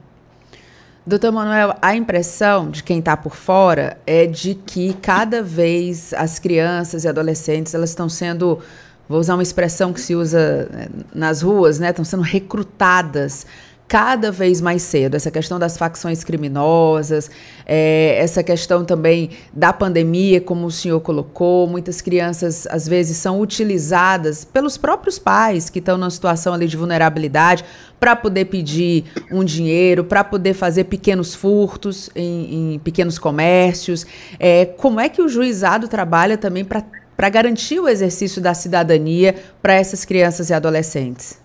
[1.04, 6.38] Doutor Manuel, a impressão de quem está por fora é de que cada vez as
[6.38, 8.60] crianças e adolescentes elas estão sendo,
[9.08, 13.44] vou usar uma expressão que se usa né, nas ruas, né, estão sendo recrutadas
[13.92, 15.16] cada vez mais cedo.
[15.16, 17.30] Essa questão das facções criminosas,
[17.66, 23.38] é, essa questão também da pandemia, como o senhor colocou, muitas crianças às vezes são
[23.38, 27.66] utilizadas pelos próprios pais que estão numa situação ali de vulnerabilidade
[28.00, 34.06] para poder pedir um dinheiro, para poder fazer pequenos furtos em, em pequenos comércios.
[34.40, 39.74] É, como é que o juizado trabalha também para garantir o exercício da cidadania para
[39.74, 41.41] essas crianças e adolescentes?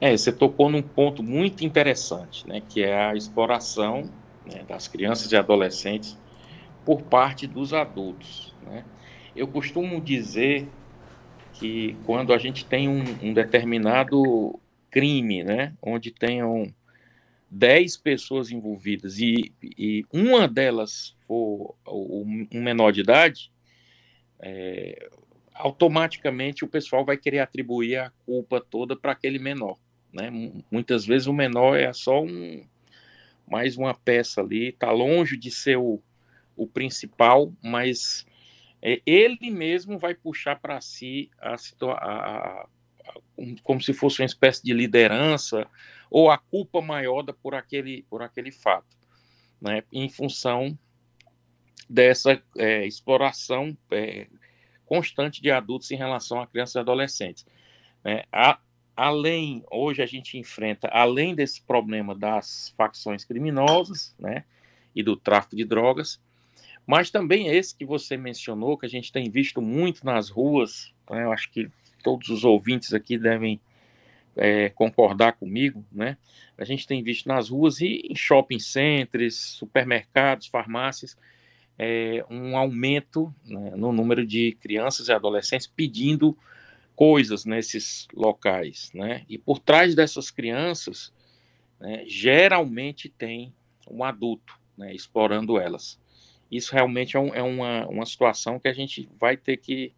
[0.00, 4.10] É, você tocou num ponto muito interessante, né, que é a exploração
[4.46, 6.18] né, das crianças e adolescentes
[6.86, 8.54] por parte dos adultos.
[8.62, 8.84] Né?
[9.36, 10.66] Eu costumo dizer
[11.52, 14.58] que quando a gente tem um, um determinado
[14.90, 16.72] crime, né, onde tenham
[17.50, 23.52] 10 pessoas envolvidas e, e uma delas for um menor de idade,
[24.38, 25.10] é,
[25.52, 29.76] automaticamente o pessoal vai querer atribuir a culpa toda para aquele menor.
[30.12, 30.30] Né?
[30.70, 32.64] Muitas vezes o menor é só um,
[33.46, 36.02] mais uma peça ali, está longe de ser o,
[36.56, 38.26] o principal, mas
[38.82, 42.66] é, ele mesmo vai puxar para si a,
[43.62, 45.66] como se fosse uma espécie de liderança
[46.10, 48.96] ou a culpa maior da, por, aquele, por aquele fato,
[49.60, 49.82] né?
[49.92, 50.78] em função
[51.88, 54.28] dessa é, exploração é,
[54.86, 57.46] constante de adultos em relação a crianças e adolescentes.
[58.04, 58.24] Né?
[58.32, 58.58] A,
[58.96, 64.44] além, hoje a gente enfrenta, além desse problema das facções criminosas, né,
[64.94, 66.20] e do tráfico de drogas,
[66.86, 71.24] mas também esse que você mencionou, que a gente tem visto muito nas ruas, né,
[71.24, 71.70] eu acho que
[72.02, 73.60] todos os ouvintes aqui devem
[74.36, 76.16] é, concordar comigo, né?
[76.56, 81.16] A gente tem visto nas ruas e em shopping centers, supermercados, farmácias,
[81.78, 86.36] é, um aumento né, no número de crianças e adolescentes pedindo
[87.00, 89.24] coisas nesses locais, né?
[89.26, 91.10] E por trás dessas crianças,
[91.80, 93.54] né, geralmente tem
[93.90, 95.98] um adulto, né, explorando elas.
[96.50, 99.94] Isso realmente é, um, é uma, uma situação que a gente vai ter que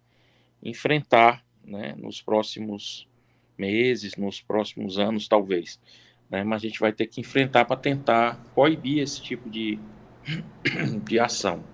[0.63, 3.09] enfrentar, né, nos próximos
[3.59, 5.81] meses, nos próximos anos, talvez.
[6.31, 9.77] Né, mas a gente vai ter que enfrentar para tentar coibir esse tipo de,
[11.03, 11.65] de ação.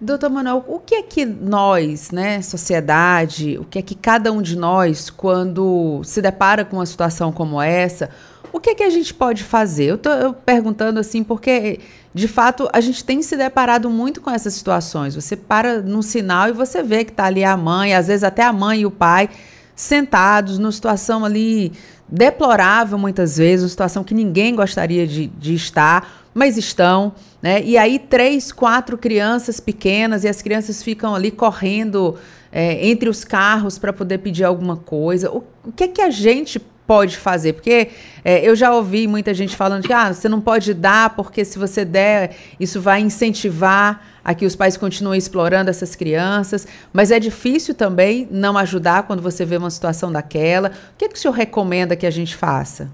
[0.00, 4.40] Doutor Manuel, o que é que nós, né, sociedade, o que é que cada um
[4.40, 8.10] de nós, quando se depara com uma situação como essa,
[8.52, 9.84] o que é que a gente pode fazer?
[9.84, 11.80] Eu estou perguntando assim porque,
[12.14, 15.14] de fato, a gente tem se deparado muito com essas situações.
[15.14, 18.42] Você para num sinal e você vê que está ali a mãe, às vezes até
[18.42, 19.28] a mãe e o pai,
[19.76, 21.72] sentados numa situação ali
[22.08, 27.12] deplorável muitas vezes, uma situação que ninguém gostaria de, de estar, mas estão.
[27.42, 27.62] Né?
[27.62, 32.16] E aí, três, quatro crianças pequenas, e as crianças ficam ali correndo
[32.50, 35.30] é, entre os carros para poder pedir alguma coisa.
[35.30, 37.52] O, o, que é que a gente pode fazer?
[37.54, 37.88] Porque
[38.24, 41.58] é, eu já ouvi muita gente falando que ah, você não pode dar, porque se
[41.58, 46.66] você der, isso vai incentivar a que os pais continuem explorando essas crianças.
[46.92, 50.68] Mas é difícil também não ajudar quando você vê uma situação daquela.
[50.68, 52.90] O que, é que o senhor recomenda que a gente faça?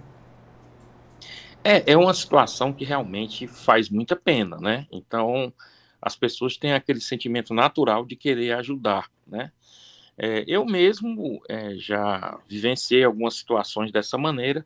[1.65, 4.87] É, é uma situação que realmente faz muita pena, né?
[4.93, 5.51] Então,
[6.01, 9.51] as pessoas têm aquele sentimento natural de querer ajudar, né?
[10.19, 14.65] É, eu mesmo é, já vivenciei algumas situações dessa maneira,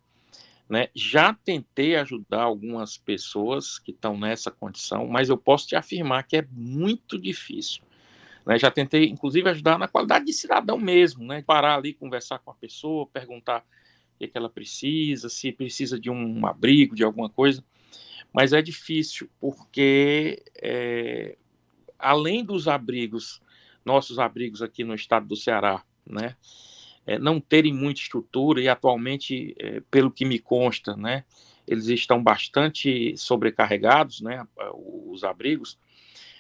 [0.68, 0.88] né?
[0.92, 6.36] Já tentei ajudar algumas pessoas que estão nessa condição, mas eu posso te afirmar que
[6.36, 7.82] é muito difícil.
[8.44, 8.58] Né?
[8.58, 11.42] Já tentei, inclusive, ajudar na qualidade de cidadão mesmo, né?
[11.46, 13.64] Parar ali, conversar com a pessoa, perguntar
[14.18, 17.64] que, que ela precisa, se precisa de um abrigo, de alguma coisa.
[18.32, 21.36] Mas é difícil, porque é,
[21.98, 23.40] além dos abrigos,
[23.84, 26.36] nossos abrigos aqui no estado do Ceará, né,
[27.06, 31.24] é, não terem muita estrutura e atualmente, é, pelo que me consta, né,
[31.66, 35.78] eles estão bastante sobrecarregados, né, os abrigos,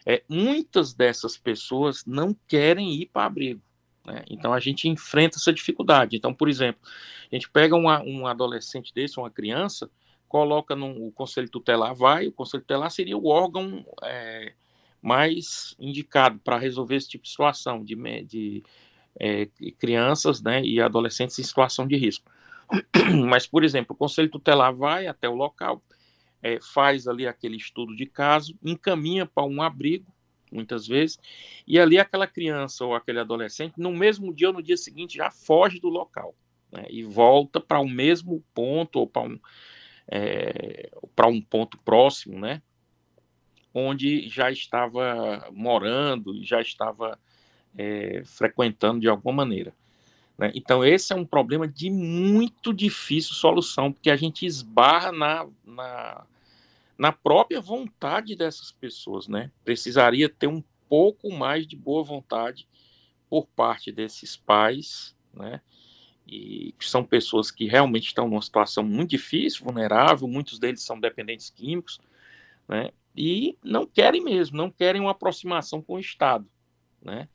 [0.04, 3.60] é, muitas dessas pessoas não querem ir para abrigo.
[4.08, 4.24] Né?
[4.28, 6.16] Então a gente enfrenta essa dificuldade.
[6.16, 6.80] Então, por exemplo,
[7.30, 9.90] a gente pega uma, um adolescente desse, uma criança,
[10.26, 14.54] coloca no conselho tutelar, vai, o conselho tutelar seria o órgão é,
[15.02, 17.94] mais indicado para resolver esse tipo de situação de,
[18.24, 18.62] de
[19.20, 19.46] é,
[19.78, 22.30] crianças né, e adolescentes em situação de risco.
[23.28, 25.82] Mas, por exemplo, o conselho tutelar vai até o local,
[26.42, 30.10] é, faz ali aquele estudo de caso, encaminha para um abrigo,
[30.52, 31.18] muitas vezes,
[31.66, 35.30] e ali aquela criança ou aquele adolescente, no mesmo dia ou no dia seguinte, já
[35.30, 36.34] foge do local
[36.72, 39.38] né, e volta para o mesmo ponto ou para um,
[40.10, 40.90] é,
[41.26, 42.62] um ponto próximo, né,
[43.72, 47.18] onde já estava morando, já estava
[47.76, 49.72] é, frequentando de alguma maneira.
[50.38, 50.52] Né?
[50.54, 56.24] Então, esse é um problema de muito difícil solução, porque a gente esbarra na, na
[56.98, 59.52] na própria vontade dessas pessoas, né?
[59.64, 62.68] Precisaria ter um pouco mais de boa vontade
[63.30, 65.60] por parte desses pais, né?
[66.26, 70.98] E que são pessoas que realmente estão numa situação muito difícil, vulnerável, muitos deles são
[70.98, 72.00] dependentes químicos,
[72.66, 72.90] né?
[73.16, 76.48] E não querem mesmo, não querem uma aproximação com o Estado,
[77.00, 77.28] né?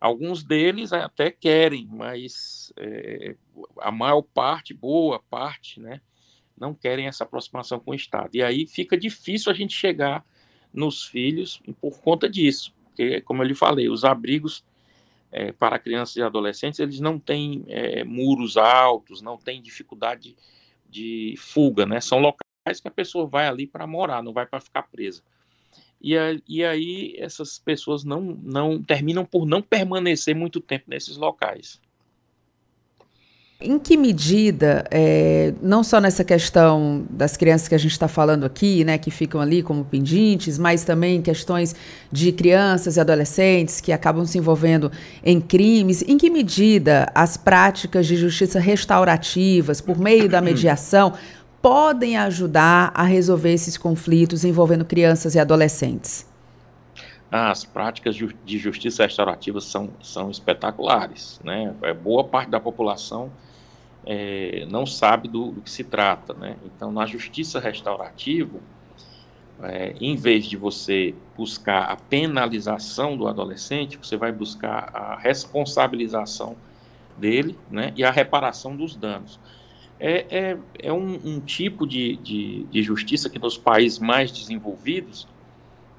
[0.00, 3.36] Alguns deles até querem, mas é,
[3.80, 6.00] a maior parte, boa parte, né?
[6.60, 8.30] Não querem essa aproximação com o Estado.
[8.34, 10.24] E aí fica difícil a gente chegar
[10.72, 12.74] nos filhos por conta disso.
[12.86, 14.64] Porque, como eu lhe falei, os abrigos
[15.30, 20.36] é, para crianças e adolescentes, eles não têm é, muros altos, não têm dificuldade
[20.88, 22.00] de fuga, né?
[22.00, 25.22] São locais que a pessoa vai ali para morar, não vai para ficar presa.
[26.00, 31.16] E, a, e aí essas pessoas não, não terminam por não permanecer muito tempo nesses
[31.16, 31.80] locais.
[33.60, 38.46] Em que medida, é, não só nessa questão das crianças que a gente está falando
[38.46, 41.74] aqui, né, que ficam ali como pendentes, mas também questões
[42.12, 44.92] de crianças e adolescentes que acabam se envolvendo
[45.24, 51.14] em crimes, em que medida as práticas de justiça restaurativas, por meio da mediação,
[51.60, 56.24] podem ajudar a resolver esses conflitos envolvendo crianças e adolescentes?
[57.28, 61.40] As práticas de justiça restaurativa são, são espetaculares.
[61.42, 61.74] Né?
[61.82, 63.32] É, boa parte da população
[64.10, 66.32] é, não sabe do, do, que se trata.
[66.32, 66.56] Né?
[66.64, 68.58] Então, na justiça restaurativa,
[69.62, 76.56] é, em vez de você buscar a penalização do adolescente, você vai buscar a responsabilização
[77.18, 79.38] dele né, e a reparação dos danos.
[80.00, 85.26] É, é, é um, um, tipo de, de, de, justiça que nos países mais desenvolvidos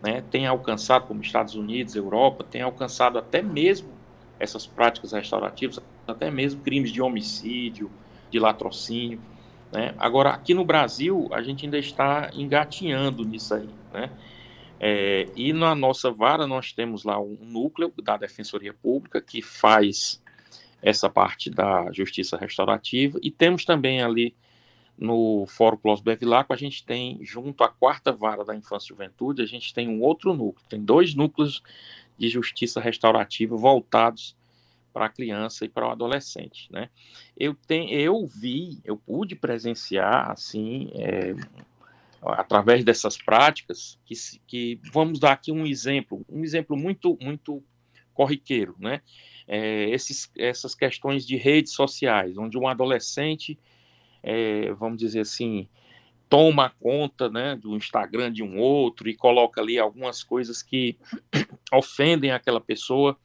[0.02, 3.90] né, tem alcançado, como Estados Unidos, Europa, tem alcançado até mesmo
[4.40, 7.92] essas práticas restaurativas, até mesmo crimes de homicídio,
[8.30, 9.22] de latrocínio.
[9.72, 9.94] Né?
[9.98, 13.70] Agora, aqui no Brasil, a gente ainda está engatinhando nisso aí.
[13.94, 14.12] Né?
[14.80, 20.22] É, e na nossa vara, nós temos lá um núcleo da Defensoria Pública que faz
[20.82, 24.34] essa parte da justiça restaurativa, e temos também ali
[24.98, 29.42] no Fórum Clós Bevilacqua, a gente tem, junto à quarta vara da infância e juventude,
[29.42, 31.62] a gente tem um outro núcleo, tem dois núcleos
[32.18, 34.36] de justiça restaurativa voltados
[34.94, 36.90] para a criança e para o adolescente, né?
[37.38, 41.36] Eu, tem, eu vi, eu pude presenciar, assim, é,
[42.22, 44.16] através dessas práticas, que,
[44.48, 47.64] que vamos dar aqui um exemplo, um exemplo muito, muito
[48.14, 49.02] corriqueiro, né?
[49.48, 53.58] É, esses, essas questões de redes sociais, onde um adolescente
[54.24, 55.68] é, vamos dizer assim,
[56.28, 60.98] toma conta né, do Instagram de um outro e coloca ali algumas coisas que
[61.74, 63.18] ofendem aquela pessoa.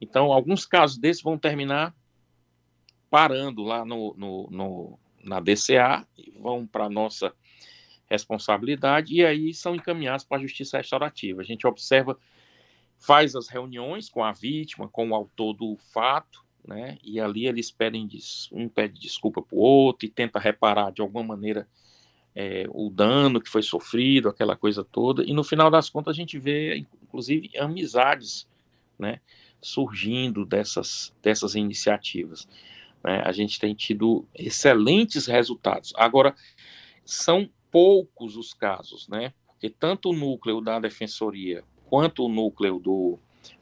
[0.00, 1.94] Então, alguns casos desses vão terminar
[3.10, 6.06] parando lá no, no, no na DCA,
[6.38, 7.32] vão para a nossa
[8.08, 11.40] responsabilidade e aí são encaminhados para a justiça restaurativa.
[11.40, 12.16] A gente observa,
[12.98, 16.98] faz as reuniões com a vítima, com o autor do fato, né?
[17.02, 18.08] E ali eles pedem,
[18.52, 21.68] um pede desculpa para o outro e tenta reparar de alguma maneira
[22.34, 25.24] é, o dano que foi sofrido, aquela coisa toda.
[25.24, 28.46] E no final das contas a gente vê, inclusive, amizades,
[28.98, 29.20] né?
[29.66, 32.46] Surgindo dessas, dessas iniciativas.
[33.02, 33.20] Né?
[33.24, 35.92] A gente tem tido excelentes resultados.
[35.96, 36.34] Agora,
[37.04, 39.32] são poucos os casos, né?
[39.46, 43.18] Porque tanto o núcleo da defensoria quanto o núcleo do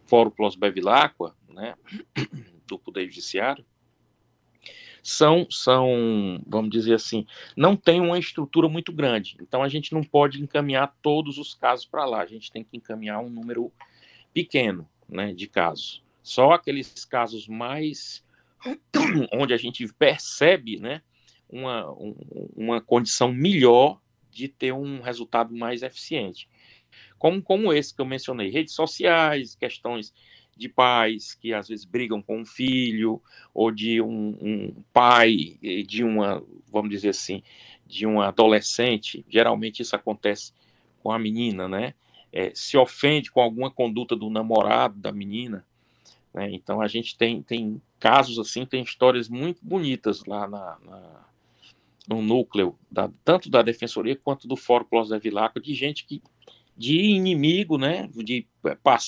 [0.07, 1.75] Fórum Plus Bevilacqua, né?
[2.67, 3.65] do Poder Judiciário
[5.05, 9.37] são, são, vamos dizer assim, não tem uma estrutura muito grande.
[9.39, 12.23] Então a gente não pode encaminhar todos os casos para lá.
[12.23, 13.71] A gente tem que encaminhar um número
[14.33, 16.03] pequeno, né, de casos.
[16.23, 18.25] Só aqueles casos mais
[19.33, 21.03] onde a gente percebe, né,
[21.49, 22.15] uma, um,
[22.57, 24.01] uma condição melhor
[24.31, 26.49] de ter um resultado mais eficiente.
[27.19, 30.13] Como, como esse que eu mencionei, redes sociais, questões
[30.57, 33.21] de pais que às vezes brigam com um filho,
[33.53, 37.43] ou de um, um pai, de uma, vamos dizer assim,
[37.87, 40.53] de um adolescente, geralmente isso acontece
[41.03, 41.95] com a menina, né?
[42.37, 45.64] É, se ofende com alguma conduta do namorado da menina,
[46.35, 46.51] né?
[46.51, 51.24] Então a gente tem, tem casos assim, tem histórias muito bonitas lá na, na
[52.09, 56.20] no núcleo, da, tanto da Defensoria quanto do Fórum Clóvis Vilaco, de gente que
[56.76, 58.47] de inimigo, né, de,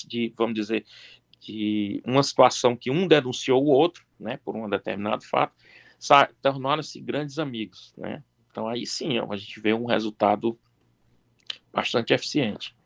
[0.07, 0.85] de vamos dizer,
[1.39, 5.53] que uma situação que um denunciou o outro, né, por um determinado fato,
[6.41, 8.23] tornaram-se grandes amigos, né?
[8.49, 10.57] Então aí sim, a gente vê um resultado
[11.71, 12.76] bastante eficiente.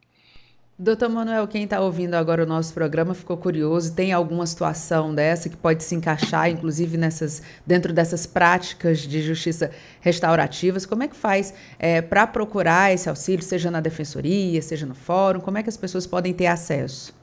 [0.84, 5.48] Doutor Manuel, quem está ouvindo agora o nosso programa ficou curioso, tem alguma situação dessa
[5.48, 10.84] que pode se encaixar, inclusive nessas, dentro dessas práticas de justiça restaurativas?
[10.84, 15.40] Como é que faz é, para procurar esse auxílio, seja na defensoria, seja no fórum?
[15.40, 17.14] Como é que as pessoas podem ter acesso?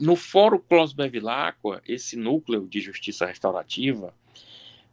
[0.00, 4.14] No Fórum Clos Bevilacqua, esse núcleo de justiça restaurativa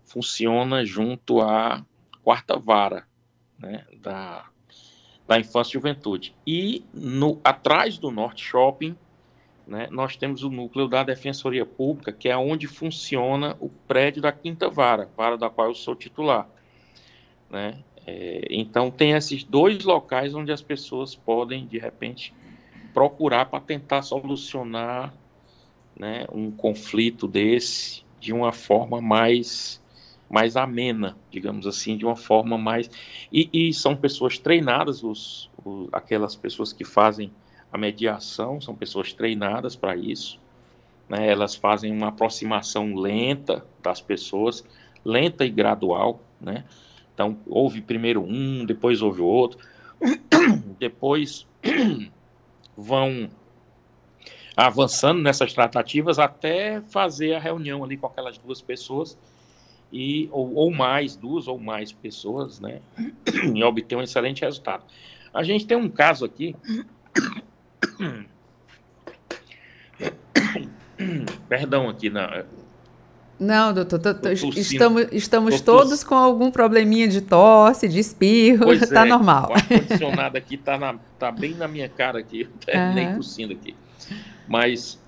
[0.04, 1.86] funciona junto à
[2.24, 3.06] quarta vara
[3.60, 4.44] né, da,
[5.34, 6.36] da infância e juventude.
[6.46, 8.96] E no, atrás do Norte Shopping,
[9.66, 14.32] né, nós temos o núcleo da Defensoria Pública, que é onde funciona o prédio da
[14.32, 16.48] quinta vara, vara da qual eu sou titular.
[17.50, 17.80] Né?
[18.06, 22.32] É, então, tem esses dois locais onde as pessoas podem, de repente,
[22.94, 25.12] procurar para tentar solucionar
[25.98, 29.82] né, um conflito desse de uma forma mais
[30.34, 32.90] mais amena, digamos assim, de uma forma mais
[33.32, 37.32] e, e são pessoas treinadas, os, os, aquelas pessoas que fazem
[37.72, 40.40] a mediação são pessoas treinadas para isso,
[41.08, 41.30] né?
[41.30, 44.66] Elas fazem uma aproximação lenta das pessoas,
[45.06, 46.66] lenta e gradual, né?
[47.14, 49.60] Então houve primeiro um, depois houve outro,
[50.80, 51.46] depois
[52.76, 53.30] vão
[54.58, 59.16] avançando nessas tratativas até fazer a reunião ali com aquelas duas pessoas
[59.94, 62.80] e ou, ou mais duas ou mais pessoas, né,
[63.54, 64.84] e obter um excelente resultado.
[65.32, 66.56] A gente tem um caso aqui,
[71.48, 72.44] perdão aqui na
[73.40, 78.90] Não, doutor, tô, tô, estamos, estamos todos com algum probleminha de tosse, de espirro, pois
[78.90, 79.52] tá é, normal.
[79.52, 83.18] O ar-condicionado aqui tá, na, tá bem na minha cara aqui, uhum.
[83.18, 83.76] tossindo aqui.
[84.48, 85.00] Mas.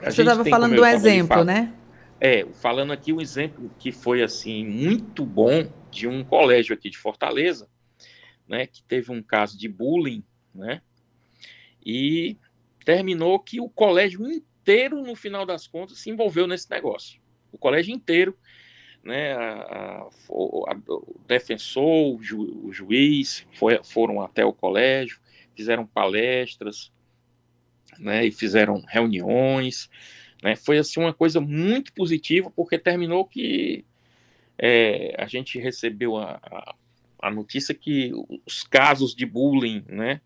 [0.00, 1.72] Você estava falando do exemplo, né?
[2.26, 6.96] É, falando aqui um exemplo que foi assim muito bom de um colégio aqui de
[6.96, 7.68] Fortaleza,
[8.48, 10.80] né, que teve um caso de bullying, né?
[11.84, 12.38] E
[12.82, 17.20] terminou que o colégio inteiro, no final das contas, se envolveu nesse negócio.
[17.52, 18.34] O colégio inteiro,
[19.02, 25.20] né, a, a, a, o defensor, o, ju, o juiz foi, foram até o colégio,
[25.54, 26.90] fizeram palestras,
[27.98, 29.90] né, e fizeram reuniões,
[30.44, 33.82] né, foi assim uma coisa muito positiva, porque terminou que
[34.58, 36.74] é, a gente recebeu a, a,
[37.22, 38.12] a, notícia que
[38.44, 40.20] os casos de bullying, né,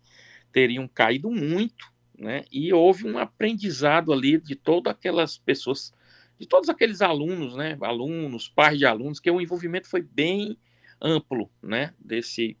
[0.51, 5.93] teriam caído muito, né, e houve um aprendizado ali de todas aquelas pessoas,
[6.37, 10.57] de todos aqueles alunos, né, alunos, pais de alunos, que o envolvimento foi bem
[11.01, 12.57] amplo, né, desse,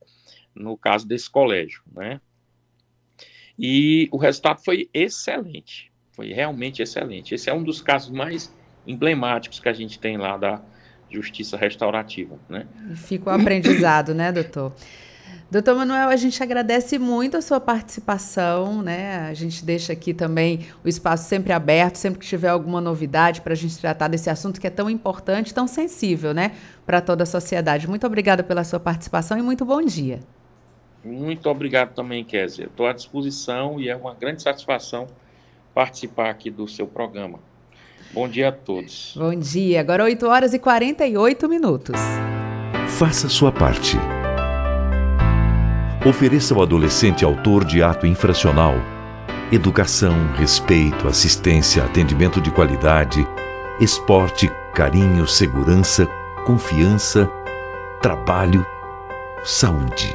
[0.55, 2.21] no caso desse colégio, né,
[3.61, 5.88] e o resultado foi excelente,
[6.19, 7.33] foi realmente excelente.
[7.33, 8.53] Esse é um dos casos mais
[8.85, 10.61] emblemáticos que a gente tem lá da
[11.09, 12.67] justiça restaurativa, né.
[12.93, 14.73] Fica o aprendizado, né, doutor?
[15.49, 19.29] Doutor Manuel, a gente agradece muito a sua participação, né?
[19.29, 23.53] A gente deixa aqui também o espaço sempre aberto, sempre que tiver alguma novidade para
[23.53, 26.51] a gente tratar desse assunto que é tão importante, tão sensível, né,
[26.85, 27.87] para toda a sociedade.
[27.87, 30.19] Muito obrigada pela sua participação e muito bom dia.
[31.01, 32.65] Muito obrigado também, Kézia.
[32.65, 35.07] Estou à disposição e é uma grande satisfação
[35.79, 37.39] participar aqui do seu programa.
[38.11, 39.13] Bom dia a todos.
[39.15, 39.79] Bom dia.
[39.79, 41.95] Agora 8 horas e 48 minutos.
[42.97, 43.95] Faça sua parte
[46.05, 48.73] Ofereça ao adolescente autor de ato infracional
[49.53, 53.25] educação, respeito, assistência, atendimento de qualidade,
[53.79, 56.05] esporte, carinho, segurança,
[56.45, 57.25] confiança,
[58.01, 58.65] trabalho,
[59.43, 60.13] saúde.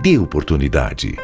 [0.00, 1.16] Dê oportunidade.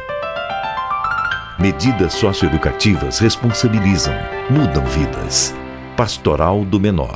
[1.57, 4.13] Medidas socioeducativas responsabilizam,
[4.49, 5.55] mudam vidas.
[5.95, 7.13] Pastoral do Menor.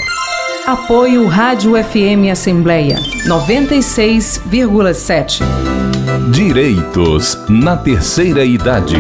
[0.65, 2.95] Apoio Rádio FM Assembleia
[3.27, 5.41] 96,7.
[6.31, 8.95] Direitos na terceira idade.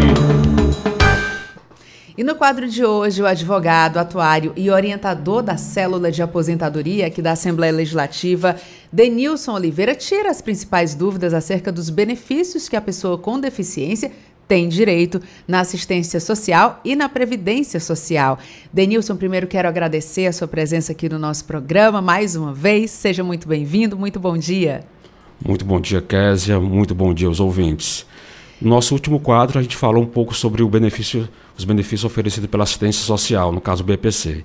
[2.17, 7.21] E no quadro de hoje, o advogado, atuário e orientador da célula de aposentadoria aqui
[7.21, 8.57] da Assembleia Legislativa,
[8.91, 14.11] Denilson Oliveira, tira as principais dúvidas acerca dos benefícios que a pessoa com deficiência
[14.49, 18.39] tem direito na assistência social e na previdência social.
[18.73, 22.89] Denilson, primeiro quero agradecer a sua presença aqui no nosso programa mais uma vez.
[22.89, 24.83] Seja muito bem-vindo, muito bom dia.
[25.45, 28.07] Muito bom dia, Késia, muito bom dia aos ouvintes.
[28.59, 32.63] No nosso último quadro, a gente falou um pouco sobre benefício, os benefícios oferecidos pela
[32.63, 34.43] assistência social, no caso BPC.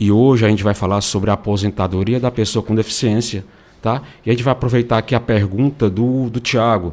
[0.00, 3.44] E hoje a gente vai falar sobre a aposentadoria da pessoa com deficiência,
[3.80, 4.02] tá?
[4.26, 6.92] E a gente vai aproveitar aqui a pergunta do, do Tiago,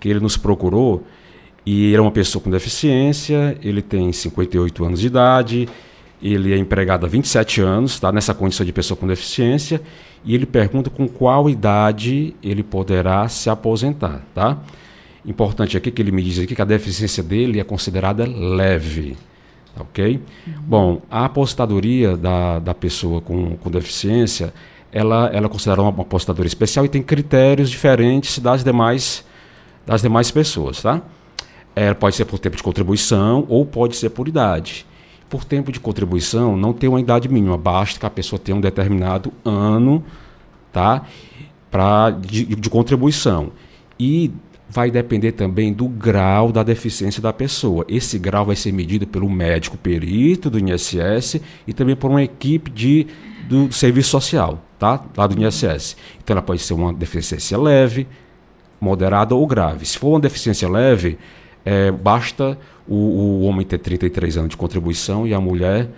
[0.00, 1.04] que ele nos procurou,
[1.64, 5.68] e ele é uma pessoa com deficiência, ele tem 58 anos de idade,
[6.22, 9.80] ele é empregado há 27 anos, está nessa condição de pessoa com deficiência,
[10.24, 14.58] e ele pergunta com qual idade ele poderá se aposentar, tá?
[15.24, 19.16] Importante aqui que ele me diz aqui que a deficiência dele é considerada leve,
[19.78, 20.20] ok?
[20.46, 20.52] Uhum.
[20.62, 24.52] Bom, a aposentadoria da, da pessoa com, com deficiência,
[24.92, 29.24] ela, ela é considerada uma aposentadoria especial e tem critérios diferentes das demais,
[29.86, 31.02] das demais pessoas, tá?
[31.74, 34.86] É, pode ser por tempo de contribuição ou pode ser por idade.
[35.28, 38.60] Por tempo de contribuição, não tem uma idade mínima, basta que a pessoa tenha um
[38.60, 40.04] determinado ano
[40.70, 41.06] tá,
[41.70, 43.50] pra, de, de contribuição.
[43.98, 44.30] E
[44.72, 47.84] vai depender também do grau da deficiência da pessoa.
[47.88, 52.70] Esse grau vai ser medido pelo médico perito do INSS e também por uma equipe
[52.70, 53.06] de,
[53.48, 55.04] do, serviço social, tá?
[55.14, 55.94] Lá do INSS.
[56.22, 58.06] Então ela pode ser uma deficiência leve,
[58.80, 59.84] moderada ou grave.
[59.84, 61.18] Se for uma deficiência leve,
[61.64, 62.58] é, basta
[62.88, 65.88] o, o, homem ter 33 anos de contribuição e a mulher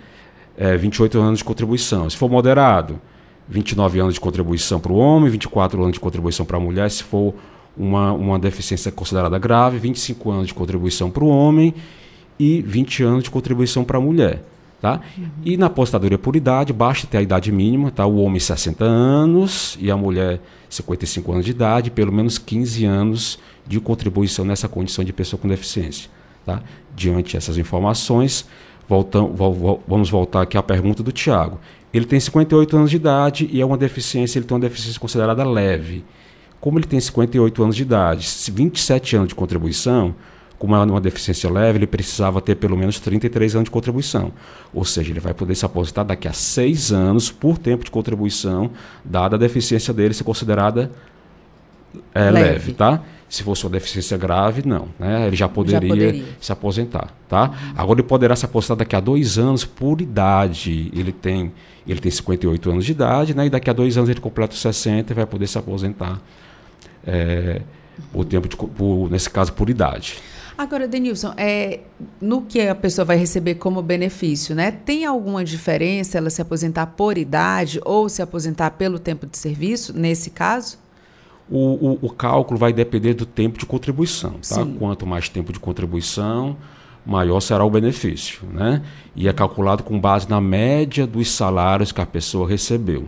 [0.57, 2.09] é, 28 anos de contribuição.
[2.09, 2.99] Se for moderado,
[3.47, 6.89] 29 anos de contribuição para o homem, 24 anos de contribuição para a mulher.
[6.89, 7.33] Se for
[7.77, 11.73] uma, uma deficiência considerada grave, 25 anos de contribuição para o homem
[12.39, 14.43] e 20 anos de contribuição para a mulher.
[14.85, 15.01] Tá?
[15.17, 15.25] Uhum.
[15.43, 18.05] E na apostadoria por idade, basta ter a idade mínima, tá?
[18.05, 23.39] o homem 60 anos e a mulher 55 anos de idade, pelo menos 15 anos
[23.65, 26.07] de contribuição nessa condição de pessoa com deficiência.
[26.45, 26.61] Tá?
[26.95, 28.47] Diante dessas informações,
[28.87, 31.59] voltam, vol, vamos voltar aqui à pergunta do Tiago.
[31.91, 35.43] Ele tem 58 anos de idade e é uma deficiência, ele tem uma deficiência considerada
[35.43, 36.05] leve.
[36.61, 40.13] Como ele tem 58 anos de idade, 27 anos de contribuição,
[40.57, 44.31] como é uma deficiência leve, ele precisava ter pelo menos 33 anos de contribuição.
[44.73, 48.71] Ou seja, ele vai poder se aposentar daqui a seis anos por tempo de contribuição,
[49.03, 50.91] dada a deficiência dele ser considerada
[52.13, 52.49] é, leve.
[52.49, 53.01] leve, tá?
[53.27, 54.87] Se fosse uma deficiência grave, não.
[54.99, 55.27] Né?
[55.27, 56.25] Ele já poderia, já poderia.
[56.39, 57.13] se aposentar.
[57.27, 57.43] Tá?
[57.43, 57.73] Uhum.
[57.75, 60.91] Agora ele poderá se aposentar daqui a dois anos por idade.
[60.93, 61.51] Ele tem,
[61.87, 63.47] ele tem 58 anos de idade, né?
[63.47, 66.21] e daqui a dois anos ele completa os 60 e vai poder se aposentar.
[67.05, 67.61] É,
[68.11, 70.17] por tempo de, por, nesse caso, por idade.
[70.57, 71.81] Agora, Denilson, é,
[72.21, 74.71] no que a pessoa vai receber como benefício, né?
[74.71, 79.91] Tem alguma diferença ela se aposentar por idade ou se aposentar pelo tempo de serviço,
[79.97, 80.77] nesse caso?
[81.49, 84.39] O, o, o cálculo vai depender do tempo de contribuição.
[84.47, 84.65] Tá?
[84.79, 86.57] Quanto mais tempo de contribuição,
[87.05, 88.47] maior será o benefício.
[88.51, 88.81] Né?
[89.15, 93.07] E é calculado com base na média dos salários que a pessoa recebeu.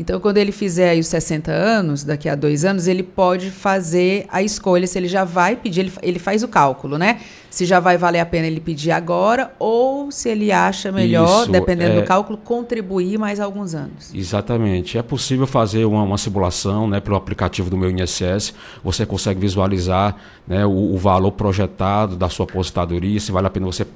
[0.00, 4.42] Então, quando ele fizer os 60 anos, daqui a dois anos, ele pode fazer a
[4.42, 7.20] escolha se ele já vai pedir, ele, ele faz o cálculo, né?
[7.50, 11.52] Se já vai valer a pena ele pedir agora ou se ele acha melhor, Isso,
[11.52, 12.00] dependendo é...
[12.00, 14.14] do cálculo, contribuir mais alguns anos.
[14.14, 14.96] Exatamente.
[14.96, 18.54] É possível fazer uma, uma simulação né, pelo aplicativo do meu INSS.
[18.82, 20.16] Você consegue visualizar
[20.48, 23.86] né, o, o valor projetado da sua aposentadoria, se vale a pena você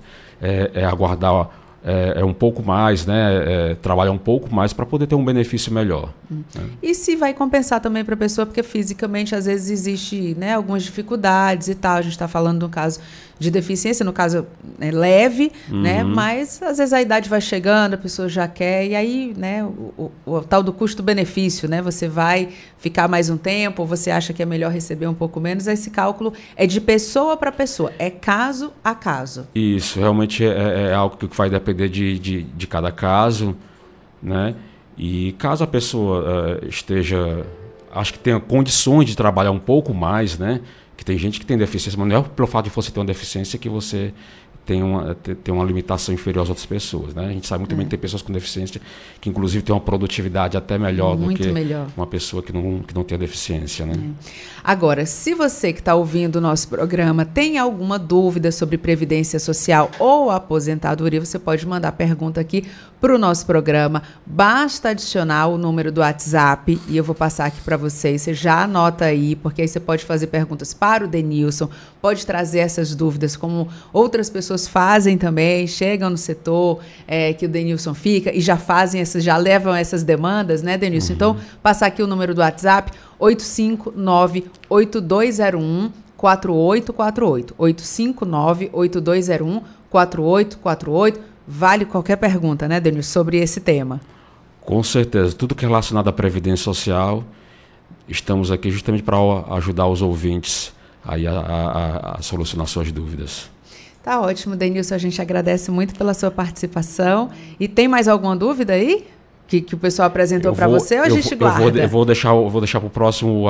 [0.42, 1.48] é, é, aguardar
[1.84, 5.24] é, é, um pouco mais, né, é, trabalhar um pouco mais para poder ter um
[5.24, 6.10] benefício melhor.
[6.32, 6.42] Hum.
[6.54, 6.62] Né?
[6.82, 10.82] E se vai compensar também para a pessoa, porque fisicamente às vezes existe né, algumas
[10.82, 11.96] dificuldades e tal.
[11.96, 13.00] A gente está falando no caso
[13.44, 14.46] de deficiência, no caso
[14.80, 15.74] é leve, né?
[15.74, 15.82] uhum.
[15.82, 16.04] né?
[16.04, 20.10] Mas às vezes a idade vai chegando, a pessoa já quer, e aí, né, o,
[20.26, 21.82] o, o tal do custo-benefício, né?
[21.82, 25.38] Você vai ficar mais um tempo, ou você acha que é melhor receber um pouco
[25.40, 29.46] menos, esse cálculo é de pessoa para pessoa, é caso a caso.
[29.54, 33.54] Isso, realmente é, é, é algo que vai depender de, de, de, cada caso,
[34.22, 34.54] né?
[34.96, 37.44] E caso a pessoa uh, esteja,
[37.92, 40.60] acho que tenha condições de trabalhar um pouco mais, né?
[40.96, 43.06] Que tem gente que tem deficiência, mas não é pelo fato de você ter uma
[43.06, 44.12] deficiência que você
[44.64, 47.14] tem uma, tem uma limitação inferior às outras pessoas.
[47.14, 47.26] Né?
[47.26, 47.76] A gente sabe muito é.
[47.76, 48.80] bem que tem pessoas com deficiência
[49.20, 51.86] que, inclusive, têm uma produtividade até melhor muito do que melhor.
[51.96, 53.84] uma pessoa que não, que não tem deficiência.
[53.84, 53.94] Né?
[53.94, 54.54] É.
[54.62, 59.90] Agora, se você que está ouvindo o nosso programa tem alguma dúvida sobre Previdência Social
[59.98, 62.64] ou aposentadoria, você pode mandar pergunta aqui
[63.04, 64.02] para o nosso programa.
[64.24, 68.22] Basta adicionar o número do WhatsApp e eu vou passar aqui para vocês.
[68.22, 71.68] Você já anota aí, porque aí você pode fazer perguntas para o Denilson,
[72.00, 77.48] pode trazer essas dúvidas, como outras pessoas fazem também, chegam no setor é, que o
[77.48, 81.10] Denilson fica e já fazem essas, já levam essas demandas, né, Denilson?
[81.10, 81.16] Uhum.
[81.16, 87.54] Então, passar aqui o número do WhatsApp, 859 8201 4848.
[87.58, 94.00] 859 8201 4848 Vale qualquer pergunta, né, Denilson, sobre esse tema.
[94.62, 95.34] Com certeza.
[95.34, 97.22] Tudo que é relacionado à Previdência Social,
[98.08, 99.18] estamos aqui justamente para
[99.56, 100.72] ajudar os ouvintes
[101.04, 103.50] aí a, a, a, solucionar suas dúvidas.
[104.04, 104.94] Tá ótimo, Denilson.
[104.94, 107.30] A gente agradece muito pela sua participação.
[107.58, 109.06] E tem mais alguma dúvida aí?
[109.46, 111.64] Que, que o pessoal apresentou para você ou a gente vou, guarda?
[111.64, 113.44] Eu vou, eu vou deixar, eu vou deixar para o próximo,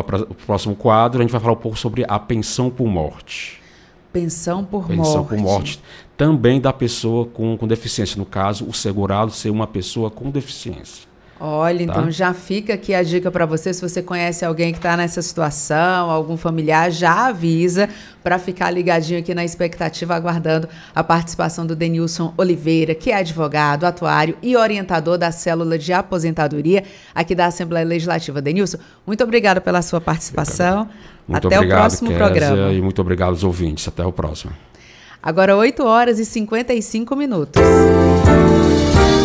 [0.46, 1.20] próximo quadro.
[1.20, 3.60] A gente vai falar um pouco sobre a pensão por morte.
[4.12, 5.12] Pensão por pensão morte.
[5.12, 5.80] Pensão por morte
[6.16, 8.18] também da pessoa com, com deficiência.
[8.18, 11.08] No caso, o segurado ser uma pessoa com deficiência.
[11.38, 11.84] Olha, tá?
[11.84, 13.72] então já fica aqui a dica para você.
[13.72, 17.88] Se você conhece alguém que está nessa situação, algum familiar, já avisa
[18.22, 23.84] para ficar ligadinho aqui na expectativa, aguardando a participação do Denilson Oliveira, que é advogado,
[23.84, 28.40] atuário e orientador da célula de aposentadoria aqui da Assembleia Legislativa.
[28.40, 30.88] Denilson, muito obrigado pela sua participação.
[31.26, 32.72] Muito Até obrigado, o próximo Kézia, programa.
[32.72, 33.88] E muito obrigado aos ouvintes.
[33.88, 34.52] Até o próximo.
[35.26, 37.62] Agora 8 horas e 55 minutos.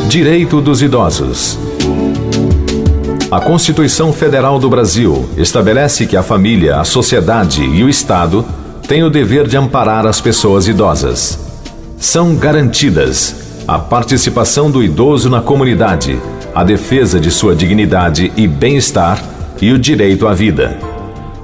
[0.08, 1.60] Direito dos Idosos.
[3.30, 8.46] A Constituição Federal do Brasil estabelece que a família, a sociedade e o Estado
[8.88, 11.38] têm o dever de amparar as pessoas idosas.
[11.98, 13.36] São garantidas
[13.68, 16.18] a participação do idoso na comunidade,
[16.56, 19.22] a defesa de sua dignidade e bem-estar
[19.62, 20.80] e o direito à vida.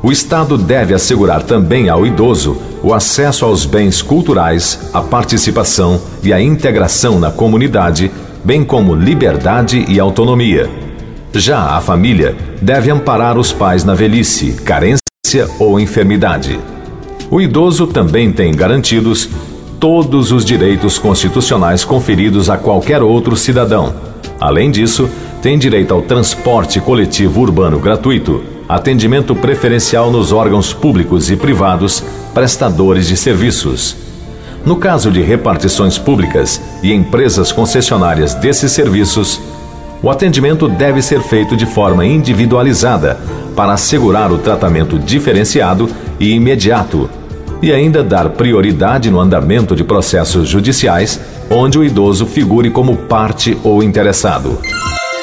[0.05, 6.31] O Estado deve assegurar também ao idoso o acesso aos bens culturais, a participação e
[6.31, 8.11] a integração na comunidade,
[8.43, 10.69] bem como liberdade e autonomia.
[11.33, 15.01] Já a família deve amparar os pais na velhice, carência
[15.57, 16.59] ou enfermidade.
[17.31, 19.27] O idoso também tem garantidos
[19.79, 23.95] todos os direitos constitucionais conferidos a qualquer outro cidadão.
[24.39, 25.09] Além disso,
[25.41, 32.03] tem direito ao transporte coletivo urbano gratuito atendimento preferencial nos órgãos públicos e privados
[32.33, 33.95] prestadores de serviços.
[34.65, 39.39] No caso de repartições públicas e empresas concessionárias desses serviços,
[40.01, 43.19] o atendimento deve ser feito de forma individualizada
[43.55, 45.89] para assegurar o tratamento diferenciado
[46.19, 47.09] e imediato,
[47.61, 53.57] e ainda dar prioridade no andamento de processos judiciais onde o idoso figure como parte
[53.63, 54.59] ou interessado.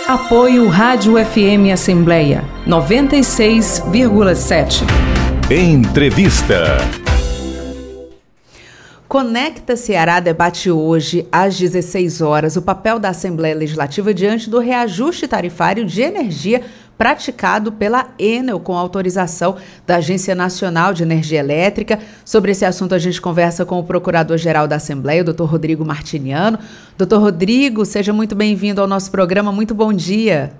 [0.09, 4.82] Apoio Rádio FM Assembleia 96,7.
[5.48, 6.76] Entrevista.
[9.07, 15.28] Conecta Ceará debate hoje, às 16 horas, o papel da Assembleia Legislativa diante do reajuste
[15.28, 16.62] tarifário de energia
[16.97, 21.99] praticado pela Enel com autorização da Agência Nacional de Energia Elétrica.
[22.24, 26.59] Sobre esse assunto, a gente conversa com o Procurador-Geral da Assembleia, o doutor Rodrigo Martiniano.
[26.97, 29.51] Doutor Rodrigo, seja muito bem-vindo ao nosso programa.
[29.51, 30.53] Muito bom dia.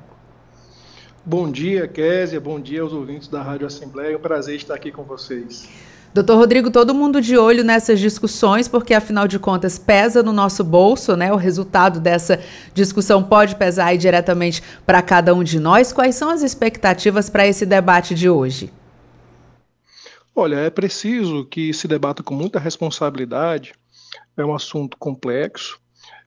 [1.25, 2.41] Bom dia, Késia.
[2.41, 4.15] Bom dia aos ouvintes da Rádio Assembleia.
[4.15, 5.69] É um prazer estar aqui com vocês.
[6.15, 10.63] Doutor Rodrigo, todo mundo de olho nessas discussões, porque afinal de contas pesa no nosso
[10.63, 11.33] bolso, né?
[11.33, 12.39] O resultado dessa
[12.75, 15.91] discussão pode pesar aí diretamente para cada um de nós.
[15.91, 18.71] Quais são as expectativas para esse debate de hoje?
[20.37, 23.73] Olha, é preciso que se debata com muita responsabilidade.
[24.37, 25.81] É um assunto complexo.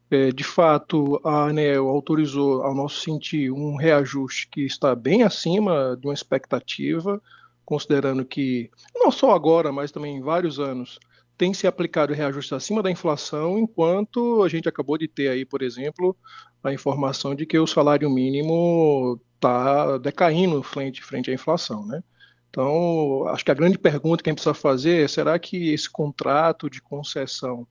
[0.10, 5.96] É, de fato, a ANEL autorizou, ao nosso sentir, um reajuste que está bem acima
[6.00, 7.22] de uma expectativa
[7.66, 10.99] considerando que, não só agora, mas também em vários anos,
[11.38, 15.61] tem se aplicado reajuste acima da inflação, enquanto a gente acabou de ter aí, por
[15.61, 16.16] exemplo,
[16.63, 22.01] a informação de que o salário mínimo está decaindo frente, frente à inflação, né?
[22.49, 25.89] Então, acho que a grande pergunta que a gente precisa fazer é, será que esse
[25.89, 27.68] contrato de concessão,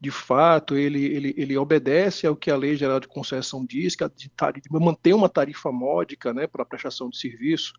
[0.00, 4.02] de fato, ele, ele, ele obedece ao que a Lei Geral de Concessão diz, que
[4.02, 7.74] é de, de manter uma tarifa módica né, para a prestação de serviço,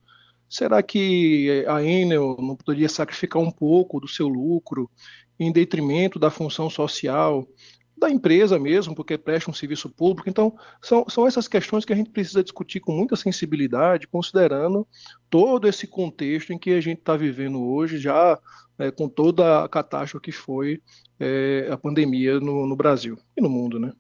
[0.49, 4.89] Será que a Enel não poderia sacrificar um pouco do seu lucro
[5.39, 7.47] em detrimento da função social
[7.97, 10.29] da empresa mesmo, porque presta um serviço público?
[10.29, 14.85] Então, são, são essas questões que a gente precisa discutir com muita sensibilidade, considerando
[15.29, 18.37] todo esse contexto em que a gente está vivendo hoje, já
[18.77, 20.81] é, com toda a catástrofe que foi
[21.19, 23.93] é, a pandemia no, no Brasil e no mundo, né?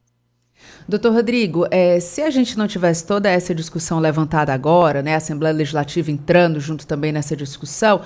[0.87, 5.17] Doutor Rodrigo, é, se a gente não tivesse toda essa discussão levantada agora, né, a
[5.17, 8.01] Assembleia Legislativa entrando junto também nessa discussão,